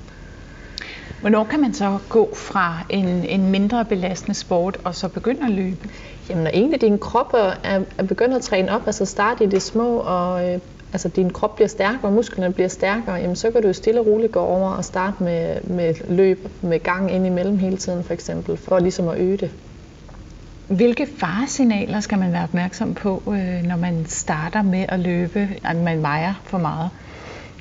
Hvornår 1.20 1.44
kan 1.44 1.60
man 1.60 1.74
så 1.74 1.98
gå 2.08 2.34
fra 2.34 2.78
en, 2.88 3.06
en 3.08 3.50
mindre 3.50 3.84
belastende 3.84 4.34
sport 4.34 4.78
og 4.84 4.94
så 4.94 5.08
begynde 5.08 5.46
at 5.46 5.50
løbe? 5.50 5.88
Jamen 6.28 6.44
når 6.44 6.50
egentlig 6.50 6.80
din 6.80 6.98
krop 6.98 7.34
er, 7.34 7.80
er 7.98 8.02
begyndt 8.08 8.34
at 8.34 8.42
træne 8.42 8.74
op, 8.74 8.82
altså 8.86 9.04
starte 9.04 9.44
i 9.44 9.46
det 9.46 9.62
små, 9.62 9.96
og 9.96 10.48
øh, 10.48 10.60
altså 10.92 11.08
din 11.08 11.30
krop 11.30 11.54
bliver 11.54 11.68
stærkere, 11.68 12.02
og 12.02 12.12
musklerne 12.12 12.52
bliver 12.52 12.68
stærkere, 12.68 13.14
jamen 13.14 13.36
så 13.36 13.50
kan 13.50 13.62
du 13.62 13.72
stille 13.72 14.00
og 14.00 14.06
roligt 14.06 14.32
gå 14.32 14.40
over 14.40 14.70
og 14.70 14.84
starte 14.84 15.22
med, 15.22 15.60
med 15.64 15.94
løb 16.08 16.48
med 16.62 16.80
gang 16.80 17.12
ind 17.12 17.26
imellem 17.26 17.58
hele 17.58 17.76
tiden 17.76 18.04
for 18.04 18.12
eksempel, 18.12 18.56
for 18.56 18.78
ligesom 18.78 19.08
at 19.08 19.18
øge 19.18 19.36
det. 19.36 19.50
Hvilke 20.68 21.06
faresignaler 21.18 22.00
skal 22.00 22.18
man 22.18 22.32
være 22.32 22.42
opmærksom 22.42 22.94
på, 22.94 23.22
øh, 23.26 23.62
når 23.62 23.76
man 23.76 24.06
starter 24.06 24.62
med 24.62 24.84
at 24.88 25.00
løbe, 25.00 25.48
at 25.64 25.76
man 25.76 26.02
vejer 26.02 26.34
for 26.44 26.58
meget? 26.58 26.90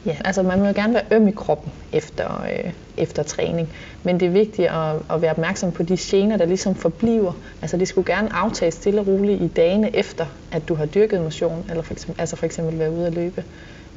Ja, 0.05 0.17
altså 0.25 0.43
man 0.43 0.59
må 0.59 0.65
jo 0.65 0.73
gerne 0.75 0.93
være 0.93 1.03
øm 1.11 1.27
i 1.27 1.31
kroppen 1.31 1.71
efter, 1.93 2.43
øh, 2.43 2.71
efter 2.97 3.23
træning, 3.23 3.73
men 4.03 4.19
det 4.19 4.25
er 4.25 4.29
vigtigt 4.29 4.67
at, 4.67 4.95
at 5.09 5.21
være 5.21 5.31
opmærksom 5.31 5.71
på 5.71 5.83
de 5.83 5.97
gener, 5.99 6.37
der 6.37 6.45
ligesom 6.45 6.75
forbliver. 6.75 7.33
Altså 7.61 7.77
det 7.77 7.87
skulle 7.87 8.13
gerne 8.13 8.33
aftages 8.33 8.73
stille 8.73 9.01
og 9.01 9.07
roligt 9.07 9.41
i 9.41 9.47
dagene 9.47 9.95
efter, 9.95 10.25
at 10.51 10.67
du 10.67 10.75
har 10.75 10.85
dyrket 10.85 11.21
motion, 11.21 11.65
eller 11.69 11.83
for 11.83 11.93
eksempel, 11.93 12.21
altså 12.21 12.35
for 12.35 12.45
eksempel 12.45 12.79
være 12.79 12.91
ude 12.91 13.07
at 13.07 13.13
løbe. 13.13 13.43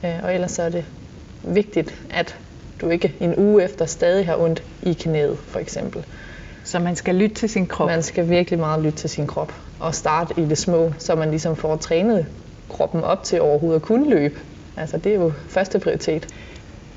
Øh, 0.05 0.15
og 0.23 0.35
ellers 0.35 0.51
så 0.51 0.63
er 0.63 0.69
det 0.69 0.85
vigtigt, 1.43 1.95
at 2.11 2.37
du 2.81 2.89
ikke 2.89 3.15
en 3.21 3.39
uge 3.39 3.65
efter 3.65 3.87
stadig 3.87 4.27
har 4.27 4.37
ondt 4.37 4.63
i 4.83 4.93
knæet, 4.93 5.39
for 5.39 5.59
eksempel. 5.59 6.05
Så 6.65 6.79
man 6.79 6.97
skal 6.97 7.15
lytte 7.15 7.35
til 7.35 7.49
sin 7.49 7.67
krop? 7.67 7.87
Man 7.87 8.03
skal 8.03 8.29
virkelig 8.29 8.59
meget 8.59 8.83
lytte 8.83 8.99
til 8.99 9.11
sin 9.11 9.27
krop, 9.27 9.53
og 9.81 9.95
starte 9.95 10.35
i 10.41 10.45
det 10.45 10.59
små, 10.59 10.93
så 10.99 11.15
man 11.15 11.31
ligesom 11.31 11.57
får 11.57 11.77
trænet 11.77 12.27
kroppen 12.69 13.05
op 13.05 13.23
til 13.23 13.41
overhovedet 13.41 13.81
at 13.81 13.87
kunne 13.87 14.11
løbe. 14.11 14.41
Altså 14.77 14.97
det 14.97 15.13
er 15.13 15.17
jo 15.17 15.33
første 15.49 15.79
prioritet. 15.79 16.27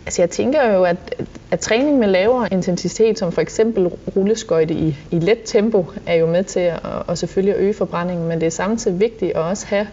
Altså 0.06 0.22
jeg 0.22 0.30
tænker 0.30 0.74
jo, 0.74 0.84
at, 0.84 1.16
at 1.52 1.60
træning 1.60 2.00
med 2.00 2.08
lavere 2.08 2.48
intensitet, 2.52 3.20
som 3.20 3.32
for 3.32 3.42
eksempel 3.42 3.88
rulleskøjte 3.88 4.74
i, 4.74 4.98
i 5.12 5.20
let 5.20 5.40
tempo, 5.46 5.86
er 6.06 6.16
jo 6.16 6.26
med 6.26 6.44
til 6.44 6.60
at, 6.60 6.80
at 7.10 7.18
selvfølgelig 7.18 7.56
at 7.56 7.62
øge 7.62 7.74
forbrændingen, 7.74 8.28
men 8.28 8.40
det 8.40 8.46
er 8.46 8.52
samtidig 8.52 9.00
vigtigt 9.00 9.32
at 9.32 9.42
også 9.42 9.68
have 9.68 9.88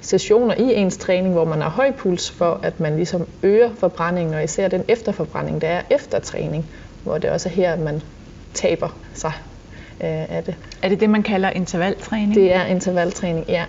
sessioner 0.00 0.54
i 0.54 0.74
ens 0.74 0.96
træning, 0.96 1.34
hvor 1.34 1.44
man 1.44 1.60
har 1.60 1.70
høj 1.70 1.92
puls 1.92 2.30
for, 2.30 2.60
at 2.62 2.80
man 2.80 2.96
ligesom 2.96 3.26
øger 3.42 3.70
forbrændingen, 3.74 4.34
og 4.34 4.44
især 4.44 4.68
den 4.68 4.84
efterforbrænding, 4.88 5.60
der 5.60 5.68
er 5.68 5.82
efter 5.90 6.18
træning, 6.18 6.66
hvor 7.04 7.18
det 7.18 7.30
også 7.30 7.48
er 7.48 7.52
her, 7.52 7.72
at 7.72 7.78
man 7.78 8.02
taber 8.54 8.96
sig 9.14 9.32
øh, 10.00 10.36
af 10.36 10.44
det. 10.46 10.54
Er 10.82 10.88
det 10.88 11.00
det, 11.00 11.10
man 11.10 11.22
kalder 11.22 11.50
intervaltræning? 11.50 12.34
Det 12.34 12.54
er 12.54 12.64
intervaltræning, 12.64 13.44
ja. 13.48 13.64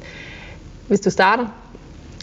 Hvis 0.88 1.00
du 1.00 1.10
starter 1.10 1.48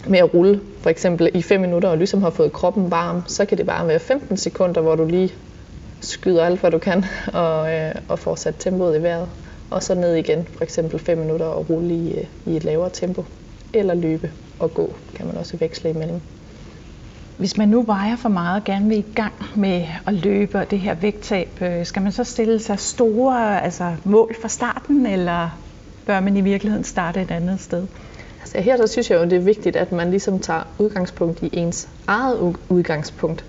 med 0.09 0.19
at 0.19 0.33
rulle, 0.33 0.61
for 0.81 0.89
eksempel 0.89 1.29
i 1.33 1.41
5 1.41 1.61
minutter, 1.61 1.89
og 1.89 1.97
ligesom 1.97 2.21
har 2.21 2.29
fået 2.29 2.53
kroppen 2.53 2.91
varm, 2.91 3.21
så 3.27 3.45
kan 3.45 3.57
det 3.57 3.65
bare 3.65 3.87
være 3.87 3.99
15 3.99 4.37
sekunder, 4.37 4.81
hvor 4.81 4.95
du 4.95 5.05
lige 5.05 5.33
skyder 6.01 6.45
alt, 6.45 6.59
hvad 6.59 6.71
du 6.71 6.77
kan, 6.77 7.05
og, 7.33 7.73
øh, 7.73 7.95
og 8.09 8.19
får 8.19 8.35
sat 8.35 8.55
tempoet 8.59 8.99
i 8.99 9.03
vejret. 9.03 9.27
Og 9.71 9.83
så 9.83 9.95
ned 9.95 10.15
igen, 10.15 10.47
for 10.57 10.63
eksempel 10.63 10.99
5 10.99 11.17
minutter, 11.17 11.45
og 11.45 11.69
rulle 11.69 11.95
i, 11.95 12.13
øh, 12.13 12.25
i 12.45 12.55
et 12.55 12.63
lavere 12.63 12.89
tempo. 12.93 13.25
Eller 13.73 13.93
løbe 13.93 14.31
og 14.59 14.73
gå, 14.73 14.93
kan 15.15 15.25
man 15.25 15.37
også 15.37 15.57
veksle 15.57 15.89
imellem. 15.89 16.21
Hvis 17.37 17.57
man 17.57 17.69
nu 17.69 17.81
vejer 17.81 18.15
for 18.15 18.29
meget 18.29 18.59
og 18.59 18.63
gerne 18.63 18.89
vil 18.89 18.97
i 18.97 19.05
gang 19.15 19.33
med 19.55 19.85
at 20.07 20.13
løbe 20.13 20.59
og 20.59 20.71
det 20.71 20.79
her 20.79 20.93
vægttab, 20.93 21.61
øh, 21.61 21.85
skal 21.85 22.01
man 22.01 22.11
så 22.11 22.23
stille 22.23 22.59
sig 22.59 22.79
store 22.79 23.63
altså 23.63 23.95
mål 24.03 24.35
fra 24.41 24.47
starten, 24.47 25.05
eller 25.05 25.49
bør 26.05 26.19
man 26.19 26.37
i 26.37 26.41
virkeligheden 26.41 26.83
starte 26.83 27.21
et 27.21 27.31
andet 27.31 27.59
sted? 27.59 27.87
Altså 28.47 28.61
her 28.61 28.77
så 28.77 28.87
synes 28.87 29.09
jeg 29.11 29.19
jo, 29.19 29.23
det 29.23 29.33
er 29.33 29.39
vigtigt, 29.39 29.75
at 29.75 29.91
man 29.91 30.09
ligesom 30.09 30.39
tager 30.39 30.63
udgangspunkt 30.79 31.43
i 31.43 31.49
ens 31.53 31.89
eget 32.07 32.55
udgangspunkt. 32.69 33.45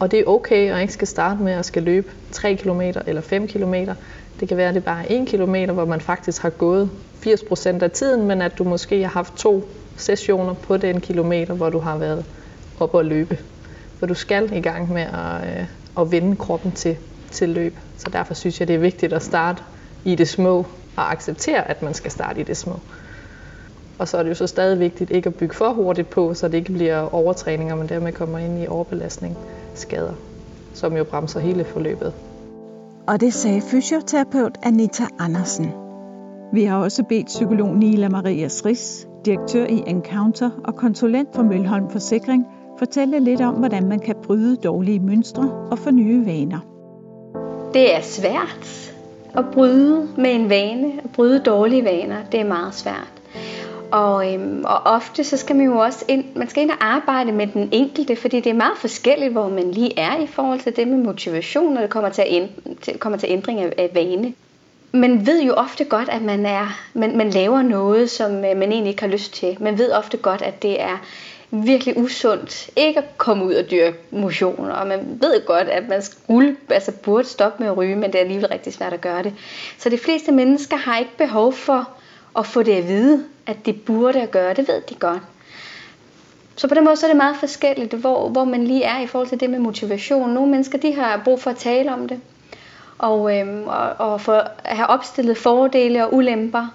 Og 0.00 0.10
det 0.10 0.18
er 0.18 0.24
okay 0.26 0.72
at 0.72 0.80
ikke 0.80 0.92
skal 0.92 1.08
starte 1.08 1.42
med 1.42 1.52
at 1.52 1.64
skal 1.64 1.82
løbe 1.82 2.10
3 2.32 2.54
km 2.54 2.80
eller 2.80 3.20
5 3.20 3.48
km. 3.48 3.74
Det 4.40 4.48
kan 4.48 4.56
være, 4.56 4.68
at 4.68 4.74
det 4.74 4.84
bare 4.84 5.10
er 5.10 5.22
1 5.22 5.28
km, 5.28 5.72
hvor 5.72 5.84
man 5.84 6.00
faktisk 6.00 6.42
har 6.42 6.50
gået 6.50 6.90
80% 7.26 7.82
af 7.82 7.90
tiden, 7.90 8.26
men 8.26 8.42
at 8.42 8.58
du 8.58 8.64
måske 8.64 9.02
har 9.02 9.08
haft 9.08 9.34
to 9.36 9.68
sessioner 9.96 10.54
på 10.54 10.76
den 10.76 11.00
kilometer, 11.00 11.54
hvor 11.54 11.70
du 11.70 11.78
har 11.78 11.98
været 11.98 12.24
op 12.80 12.94
og 12.94 13.04
løbe. 13.04 13.38
For 13.98 14.06
du 14.06 14.14
skal 14.14 14.52
i 14.52 14.60
gang 14.60 14.92
med 14.92 15.02
at, 15.02 15.58
øh, 15.58 15.66
at 15.98 16.12
vende 16.12 16.36
kroppen 16.36 16.72
til, 16.72 16.96
til 17.30 17.48
løb. 17.48 17.78
Så 17.98 18.10
derfor 18.12 18.34
synes 18.34 18.60
jeg, 18.60 18.68
det 18.68 18.74
er 18.74 18.80
vigtigt 18.80 19.12
at 19.12 19.22
starte 19.22 19.62
i 20.04 20.14
det 20.14 20.28
små 20.28 20.66
og 20.96 21.12
acceptere, 21.12 21.70
at 21.70 21.82
man 21.82 21.94
skal 21.94 22.10
starte 22.10 22.40
i 22.40 22.42
det 22.42 22.56
små. 22.56 22.80
Og 24.00 24.08
så 24.08 24.18
er 24.18 24.22
det 24.22 24.30
jo 24.30 24.34
så 24.34 24.46
stadig 24.46 24.80
vigtigt 24.80 25.10
ikke 25.10 25.26
at 25.26 25.34
bygge 25.34 25.54
for 25.54 25.72
hurtigt 25.72 26.10
på, 26.10 26.34
så 26.34 26.48
det 26.48 26.54
ikke 26.54 26.72
bliver 26.72 27.14
overtræninger, 27.14 27.74
men 27.74 27.88
dermed 27.88 28.12
kommer 28.12 28.38
ind 28.38 28.62
i 28.62 28.66
overbelastning, 28.66 29.36
skader, 29.74 30.12
som 30.74 30.96
jo 30.96 31.04
bremser 31.04 31.40
hele 31.40 31.64
forløbet. 31.64 32.12
Og 33.06 33.20
det 33.20 33.34
sagde 33.34 33.60
fysioterapeut 33.60 34.58
Anita 34.62 35.04
Andersen. 35.18 35.72
Vi 36.52 36.64
har 36.64 36.76
også 36.76 37.02
bedt 37.08 37.26
psykolog 37.26 37.76
Nila 37.76 38.08
Maria 38.08 38.48
Sris, 38.48 39.08
direktør 39.24 39.66
i 39.66 39.82
Encounter 39.86 40.50
og 40.64 40.76
konsulent 40.76 41.28
for 41.34 41.42
Mølholm 41.42 41.90
Forsikring, 41.90 42.46
fortælle 42.78 43.20
lidt 43.20 43.40
om, 43.40 43.54
hvordan 43.54 43.88
man 43.88 43.98
kan 43.98 44.14
bryde 44.22 44.56
dårlige 44.56 45.00
mønstre 45.00 45.68
og 45.70 45.78
få 45.78 45.90
nye 45.90 46.26
vaner. 46.26 46.60
Det 47.74 47.96
er 47.96 48.02
svært 48.02 48.92
at 49.34 49.44
bryde 49.52 50.08
med 50.16 50.34
en 50.34 50.50
vane, 50.50 50.92
at 51.04 51.10
bryde 51.14 51.38
dårlige 51.38 51.84
vaner. 51.84 52.16
Det 52.32 52.40
er 52.40 52.44
meget 52.44 52.74
svært. 52.74 53.19
Og, 53.92 54.34
øhm, 54.34 54.64
og 54.64 54.82
ofte 54.84 55.24
så 55.24 55.36
skal 55.36 55.56
man 55.56 55.66
jo 55.66 55.78
også 55.78 56.04
ind, 56.08 56.24
man 56.36 56.48
skal 56.48 56.62
ind 56.62 56.70
og 56.70 56.76
arbejde 56.80 57.32
med 57.32 57.46
den 57.46 57.68
enkelte, 57.72 58.16
fordi 58.16 58.40
det 58.40 58.50
er 58.50 58.54
meget 58.54 58.78
forskelligt, 58.78 59.32
hvor 59.32 59.48
man 59.48 59.70
lige 59.70 59.98
er 59.98 60.22
i 60.22 60.26
forhold 60.26 60.60
til 60.60 60.76
det 60.76 60.88
med 60.88 60.98
motivation, 60.98 61.74
når 61.74 61.80
det 61.80 61.90
kommer 61.90 62.10
til, 62.10 62.22
at 62.22 62.28
ænd, 62.30 62.48
til, 62.82 62.98
kommer 62.98 63.18
til 63.18 63.28
ændring 63.30 63.60
af, 63.60 63.72
af 63.78 63.90
vane. 63.94 64.34
Man 64.92 65.26
ved 65.26 65.42
jo 65.42 65.52
ofte 65.52 65.84
godt, 65.84 66.08
at 66.08 66.22
man, 66.22 66.46
er, 66.46 66.78
man, 66.94 67.16
man 67.16 67.30
laver 67.30 67.62
noget, 67.62 68.10
som 68.10 68.32
øh, 68.32 68.56
man 68.56 68.72
egentlig 68.72 68.90
ikke 68.90 69.02
har 69.02 69.10
lyst 69.10 69.32
til. 69.34 69.56
Man 69.60 69.78
ved 69.78 69.92
ofte 69.92 70.16
godt, 70.16 70.42
at 70.42 70.62
det 70.62 70.80
er 70.80 70.98
virkelig 71.50 71.96
usundt 71.96 72.70
ikke 72.76 72.98
at 72.98 73.18
komme 73.18 73.44
ud 73.44 73.54
og 73.54 73.70
dyrke 73.70 73.96
motion, 74.10 74.70
og 74.70 74.86
man 74.86 75.18
ved 75.20 75.46
godt, 75.46 75.68
at 75.68 75.88
man 75.88 76.02
skulle, 76.02 76.56
altså 76.68 76.92
burde 76.92 77.28
stoppe 77.28 77.62
med 77.62 77.70
at 77.70 77.76
ryge, 77.76 77.96
men 77.96 78.12
det 78.12 78.14
er 78.14 78.20
alligevel 78.20 78.48
rigtig 78.48 78.72
svært 78.72 78.92
at 78.92 79.00
gøre 79.00 79.22
det. 79.22 79.34
Så 79.78 79.88
de 79.88 79.98
fleste 79.98 80.32
mennesker 80.32 80.76
har 80.76 80.98
ikke 80.98 81.16
behov 81.18 81.52
for 81.52 81.88
og 82.34 82.46
få 82.46 82.62
det 82.62 82.72
at 82.72 82.88
vide, 82.88 83.24
at 83.46 83.66
det 83.66 83.82
burde 83.82 84.20
at 84.20 84.30
gøre. 84.30 84.54
Det 84.54 84.68
ved 84.68 84.82
de 84.88 84.94
godt. 84.94 85.22
Så 86.56 86.68
på 86.68 86.74
den 86.74 86.84
måde 86.84 86.96
så 86.96 87.06
er 87.06 87.10
det 87.10 87.16
meget 87.16 87.36
forskelligt, 87.36 87.94
hvor, 87.94 88.28
hvor 88.28 88.44
man 88.44 88.64
lige 88.64 88.84
er 88.84 89.00
i 89.00 89.06
forhold 89.06 89.28
til 89.28 89.40
det 89.40 89.50
med 89.50 89.58
motivation. 89.58 90.30
Nogle 90.30 90.50
mennesker 90.50 90.78
de 90.78 90.94
har 90.94 91.20
brug 91.24 91.40
for 91.40 91.50
at 91.50 91.56
tale 91.56 91.92
om 91.92 92.08
det, 92.08 92.20
og, 92.98 93.38
øhm, 93.38 93.62
og, 93.66 93.92
og 93.98 94.20
for 94.20 94.32
at 94.64 94.76
have 94.76 94.86
opstillet 94.86 95.38
fordele 95.38 96.06
og 96.06 96.14
ulemper 96.14 96.66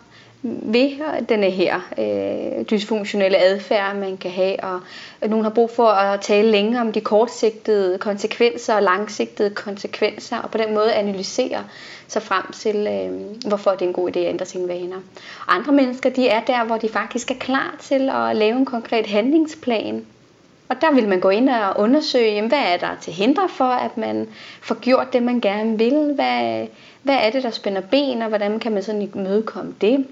ved 0.47 1.21
denne 1.29 1.49
her 1.49 1.79
øh, 1.97 2.65
dysfunktionelle 2.65 3.37
adfærd, 3.37 3.95
man 3.95 4.17
kan 4.17 4.31
have. 4.31 4.63
Og 4.63 4.81
nogen 5.21 5.43
har 5.43 5.51
brug 5.51 5.69
for 5.69 5.87
at 5.87 6.21
tale 6.21 6.51
længere 6.51 6.81
om 6.81 6.91
de 6.91 7.01
kortsigtede 7.01 7.97
konsekvenser 7.97 8.73
og 8.73 8.83
langsigtede 8.83 9.49
konsekvenser, 9.49 10.37
og 10.37 10.51
på 10.51 10.57
den 10.57 10.73
måde 10.73 10.93
analysere 10.93 11.63
sig 12.07 12.21
frem 12.21 12.51
til, 12.51 12.75
øh, 12.75 13.47
hvorfor 13.47 13.71
det 13.71 13.81
er 13.81 13.87
en 13.87 13.93
god 13.93 14.09
idé 14.09 14.19
at 14.19 14.29
ændre 14.29 14.45
sine 14.45 14.67
vaner. 14.67 14.97
Andre 15.47 15.73
mennesker, 15.73 16.09
de 16.09 16.27
er 16.27 16.41
der, 16.41 16.65
hvor 16.65 16.77
de 16.77 16.89
faktisk 16.89 17.31
er 17.31 17.35
klar 17.39 17.75
til 17.79 18.09
at 18.09 18.35
lave 18.35 18.57
en 18.57 18.65
konkret 18.65 19.07
handlingsplan. 19.07 20.05
Og 20.69 20.75
der 20.81 20.93
vil 20.93 21.07
man 21.07 21.19
gå 21.19 21.29
ind 21.29 21.49
og 21.49 21.79
undersøge, 21.79 22.33
jamen, 22.33 22.49
hvad 22.49 22.63
er 22.73 22.77
der 22.77 22.89
til 23.01 23.13
hindre 23.13 23.49
for, 23.49 23.65
at 23.65 23.97
man 23.97 24.27
får 24.61 24.75
gjort 24.75 25.13
det, 25.13 25.23
man 25.23 25.39
gerne 25.39 25.77
vil? 25.77 26.11
Hvad, 26.15 26.67
hvad 27.03 27.15
er 27.15 27.29
det, 27.29 27.43
der 27.43 27.49
spænder 27.49 27.81
ben, 27.81 28.21
og 28.21 28.27
hvordan 28.29 28.59
kan 28.59 28.71
man 28.71 28.83
sådan 28.83 29.01
imødekomme 29.01 29.75
det? 29.81 30.05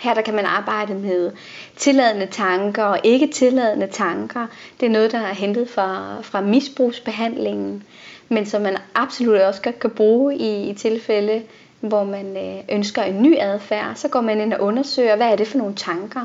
Her 0.00 0.14
der 0.14 0.22
kan 0.22 0.34
man 0.34 0.44
arbejde 0.44 0.94
med 0.94 1.32
tilladende 1.76 2.26
tanker 2.26 2.84
og 2.84 3.00
ikke 3.04 3.26
tilladende 3.26 3.86
tanker. 3.86 4.46
Det 4.80 4.86
er 4.86 4.90
noget, 4.90 5.12
der 5.12 5.18
er 5.18 5.34
hentet 5.34 5.68
fra, 5.68 6.16
fra 6.22 6.40
misbrugsbehandlingen, 6.40 7.82
men 8.28 8.46
som 8.46 8.62
man 8.62 8.76
absolut 8.94 9.40
også 9.40 9.62
godt 9.62 9.78
kan 9.78 9.90
bruge 9.90 10.36
i, 10.36 10.70
i 10.70 10.74
tilfælde, 10.74 11.42
hvor 11.80 12.04
man 12.04 12.36
øh, 12.36 12.64
ønsker 12.76 13.02
en 13.02 13.22
ny 13.22 13.36
adfærd. 13.38 13.94
Så 13.94 14.08
går 14.08 14.20
man 14.20 14.40
ind 14.40 14.52
og 14.52 14.60
undersøger, 14.60 15.16
hvad 15.16 15.26
er 15.26 15.36
det 15.36 15.48
for 15.48 15.58
nogle 15.58 15.74
tanker, 15.74 16.24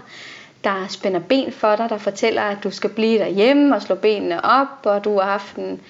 der 0.64 0.88
spænder 0.90 1.20
ben 1.20 1.52
for 1.52 1.76
dig, 1.76 1.90
der 1.90 1.98
fortæller, 1.98 2.42
at 2.42 2.58
du 2.64 2.72
skal 2.72 2.90
blive 2.90 3.20
derhjemme 3.20 3.76
og 3.76 3.82
slå 3.82 3.96
benene 3.96 4.46
op, 4.46 4.68
og 4.84 5.04
du 5.04 5.20
har 5.20 5.32
haft 5.32 5.56
en, 5.56 5.82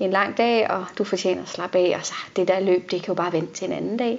en 0.00 0.10
lang 0.10 0.36
dag, 0.38 0.70
og 0.70 0.84
du 0.98 1.04
fortjener 1.04 1.42
at 1.42 1.48
slappe 1.48 1.78
af, 1.78 1.96
og 1.98 2.06
så 2.06 2.14
ah, 2.24 2.36
det 2.36 2.48
der 2.48 2.60
løb, 2.60 2.90
det 2.90 3.02
kan 3.02 3.08
jo 3.08 3.14
bare 3.14 3.32
vente 3.32 3.52
til 3.52 3.66
en 3.66 3.72
anden 3.72 3.96
dag. 3.96 4.18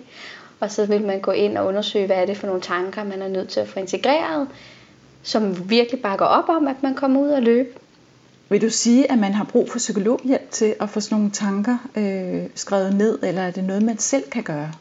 Og 0.60 0.72
så 0.72 0.86
vil 0.86 1.06
man 1.06 1.20
gå 1.20 1.32
ind 1.32 1.58
og 1.58 1.66
undersøge, 1.66 2.06
hvad 2.06 2.18
er 2.18 2.26
det 2.26 2.38
for 2.38 2.48
nogle 2.48 2.62
tanker, 2.62 3.04
man 3.04 3.22
er 3.22 3.28
nødt 3.28 3.50
til 3.50 3.60
at 3.60 3.68
få 3.68 3.80
integreret, 3.80 4.48
som 5.24 5.70
virkelig 5.70 6.02
bakker 6.02 6.26
op 6.26 6.50
om, 6.50 6.68
at 6.68 6.84
man 6.84 6.96
kommer 6.96 7.22
ud 7.22 7.30
og 7.30 7.42
løbe. 7.42 7.70
Vil 8.50 8.62
du 8.62 8.70
sige, 8.70 9.12
at 9.12 9.18
man 9.18 9.34
har 9.34 9.44
brug 9.44 9.70
for 9.72 9.78
psykologhjælp 9.78 10.52
til 10.52 10.76
at 10.80 10.90
få 10.90 11.00
sådan 11.00 11.18
nogle 11.18 11.32
tanker 11.32 11.78
øh, 11.96 12.50
skrevet 12.56 12.96
ned, 12.96 13.20
eller 13.24 13.42
er 13.42 13.52
det 13.52 13.64
noget, 13.64 13.84
man 13.84 13.98
selv 13.98 14.24
kan 14.30 14.44
gøre? 14.44 14.72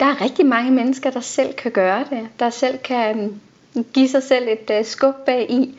Der 0.00 0.06
er 0.06 0.20
rigtig 0.20 0.46
mange 0.46 0.70
mennesker, 0.70 1.10
der 1.10 1.20
selv 1.20 1.54
kan 1.54 1.72
gøre 1.72 2.04
det, 2.10 2.28
der 2.38 2.50
selv 2.50 2.78
kan 2.78 3.38
mm, 3.74 3.84
give 3.92 4.08
sig 4.08 4.22
selv 4.22 4.48
et 4.48 4.78
uh, 4.78 4.86
skub 4.86 5.14
bag 5.26 5.50
i. 5.50 5.78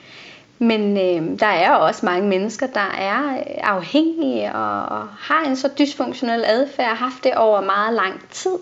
Men 0.60 0.98
øh, 0.98 1.40
der 1.40 1.48
er 1.48 1.72
også 1.72 2.06
mange 2.06 2.30
mennesker, 2.30 2.68
der 2.68 2.96
er 3.00 3.44
afhængige 3.64 4.54
og, 4.54 5.00
og 5.00 5.08
har 5.08 5.44
en 5.46 5.56
så 5.56 5.70
dysfunktionel 5.80 6.44
adfærd, 6.46 6.88
har 6.88 6.96
haft 6.96 7.24
det 7.24 7.36
over 7.36 7.62
meget 7.62 7.94
lang 7.94 8.30
tid, 8.32 8.56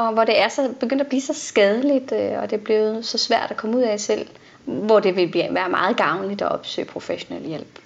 og 0.00 0.12
hvor 0.12 0.24
det 0.24 0.40
er 0.40 0.48
så 0.48 0.68
begyndt 0.80 1.00
at 1.00 1.06
blive 1.06 1.20
så 1.20 1.34
skadeligt, 1.34 2.12
øh, 2.12 2.42
og 2.42 2.50
det 2.50 2.56
er 2.56 2.64
blevet 2.64 3.06
så 3.06 3.18
svært 3.18 3.50
at 3.50 3.56
komme 3.56 3.76
ud 3.76 3.82
af 3.82 4.00
selv, 4.00 4.26
hvor 4.64 5.00
det 5.00 5.16
vil 5.16 5.34
være 5.34 5.68
meget 5.68 5.96
gavnligt 5.96 6.42
at 6.42 6.48
opsøge 6.48 6.84
professionel 6.84 7.46
hjælp. 7.46 7.78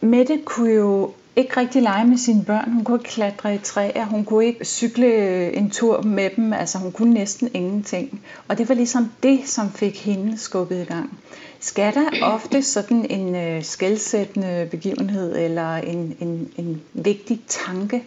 Mette 0.00 0.40
kunne 0.44 0.72
jo 0.72 1.12
ikke 1.36 1.60
rigtig 1.60 1.82
lege 1.82 2.06
med 2.06 2.18
sine 2.18 2.44
børn. 2.44 2.72
Hun 2.72 2.84
kunne 2.84 2.98
ikke 2.98 3.10
klatre 3.10 3.54
i 3.54 3.58
træer. 3.58 4.04
Hun 4.04 4.24
kunne 4.24 4.46
ikke 4.46 4.64
cykle 4.64 5.06
øh, 5.06 5.56
en 5.56 5.70
tur 5.70 6.02
med 6.02 6.30
dem. 6.36 6.52
Altså 6.52 6.78
hun 6.78 6.92
kunne 6.92 7.14
næsten 7.14 7.50
ingenting. 7.54 8.22
Og 8.48 8.58
det 8.58 8.68
var 8.68 8.74
ligesom 8.74 9.12
det, 9.22 9.40
som 9.48 9.72
fik 9.72 10.04
hende 10.04 10.38
skubbet 10.38 10.82
i 10.82 10.84
gang. 10.84 11.18
Skal 11.60 11.94
der 11.94 12.10
ofte 12.22 12.62
sådan 12.62 13.06
en 13.10 13.34
øh, 13.34 13.64
skældsættende 13.64 14.68
begivenhed 14.70 15.36
eller 15.36 15.76
en, 15.76 16.16
en, 16.20 16.52
en 16.56 16.82
vigtig 16.92 17.40
tanke 17.48 18.04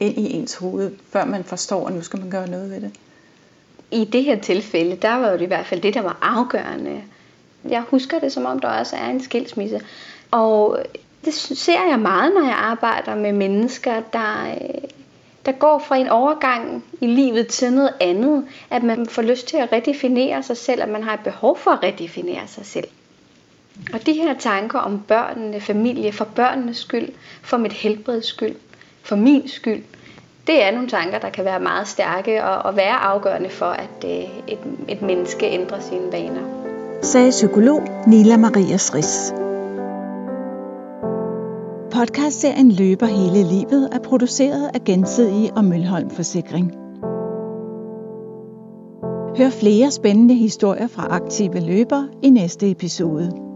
ind 0.00 0.18
i 0.18 0.32
ens 0.32 0.54
hoved, 0.54 0.92
før 1.10 1.24
man 1.24 1.44
forstår, 1.44 1.86
at 1.86 1.94
nu 1.94 2.02
skal 2.02 2.20
man 2.20 2.30
gøre 2.30 2.48
noget 2.48 2.70
ved 2.70 2.80
det? 2.80 2.90
I 3.90 4.04
det 4.04 4.24
her 4.24 4.40
tilfælde, 4.40 4.96
der 4.96 5.14
var 5.14 5.30
jo 5.30 5.34
det 5.34 5.42
i 5.42 5.46
hvert 5.46 5.66
fald 5.66 5.80
det, 5.80 5.94
der 5.94 6.02
var 6.02 6.18
afgørende. 6.22 7.02
Jeg 7.68 7.80
husker 7.80 8.18
det, 8.18 8.32
som 8.32 8.46
om 8.46 8.58
der 8.58 8.68
også 8.68 8.96
er 8.96 9.06
en 9.06 9.22
skilsmisse. 9.22 9.80
Og 10.30 10.78
det 11.24 11.34
ser 11.34 11.88
jeg 11.88 11.98
meget, 11.98 12.34
når 12.34 12.42
jeg 12.42 12.56
arbejder 12.56 13.14
med 13.14 13.32
mennesker, 13.32 14.02
der, 14.12 14.54
øh, 14.54 14.88
der 15.46 15.52
går 15.52 15.78
fra 15.78 15.96
en 15.96 16.08
overgang 16.08 16.84
i 17.00 17.06
livet 17.06 17.46
til 17.48 17.72
noget 17.72 17.94
andet. 18.00 18.44
At 18.70 18.82
man 18.82 19.06
får 19.06 19.22
lyst 19.22 19.48
til 19.48 19.56
at 19.56 19.72
redefinere 19.72 20.42
sig 20.42 20.56
selv, 20.56 20.82
at 20.82 20.88
man 20.88 21.02
har 21.02 21.14
et 21.14 21.20
behov 21.24 21.58
for 21.58 21.70
at 21.70 21.82
redefinere 21.82 22.46
sig 22.46 22.66
selv. 22.66 22.88
Og 23.92 24.06
de 24.06 24.12
her 24.12 24.38
tanker 24.38 24.78
om 24.78 25.02
børnene, 25.08 25.60
familie, 25.60 26.12
for 26.12 26.24
børnenes 26.24 26.76
skyld, 26.76 27.08
for 27.42 27.56
mit 27.56 27.72
helbreds 27.72 28.26
skyld, 28.26 28.56
for 29.04 29.16
min 29.16 29.48
skyld, 29.48 29.82
det 30.46 30.64
er 30.64 30.70
nogle 30.70 30.88
tanker, 30.88 31.18
der 31.18 31.30
kan 31.30 31.44
være 31.44 31.60
meget 31.60 31.88
stærke 31.88 32.44
og, 32.44 32.62
og 32.62 32.76
være 32.76 32.94
afgørende 32.94 33.50
for, 33.50 33.66
at 33.66 34.04
øh, 34.04 34.10
et, 34.48 34.58
et 34.88 35.02
menneske 35.02 35.46
ændrer 35.46 35.80
sine 35.80 36.12
vaner. 36.12 36.40
Sagde 37.02 37.30
psykolog 37.30 37.82
Nila 38.06 38.36
Maria 38.36 38.76
Sris. 38.76 39.34
Podcastserien 41.92 42.72
Løber 42.72 43.06
hele 43.06 43.48
livet 43.48 43.88
er 43.92 43.98
produceret 43.98 44.70
af 44.74 44.84
Gensidige 44.84 45.52
og 45.56 45.64
Mølholm 45.64 46.10
Forsikring. 46.10 46.72
Hør 49.38 49.50
flere 49.50 49.90
spændende 49.90 50.34
historier 50.34 50.86
fra 50.86 51.06
aktive 51.10 51.60
løbere 51.60 52.08
i 52.22 52.30
næste 52.30 52.70
episode. 52.70 53.53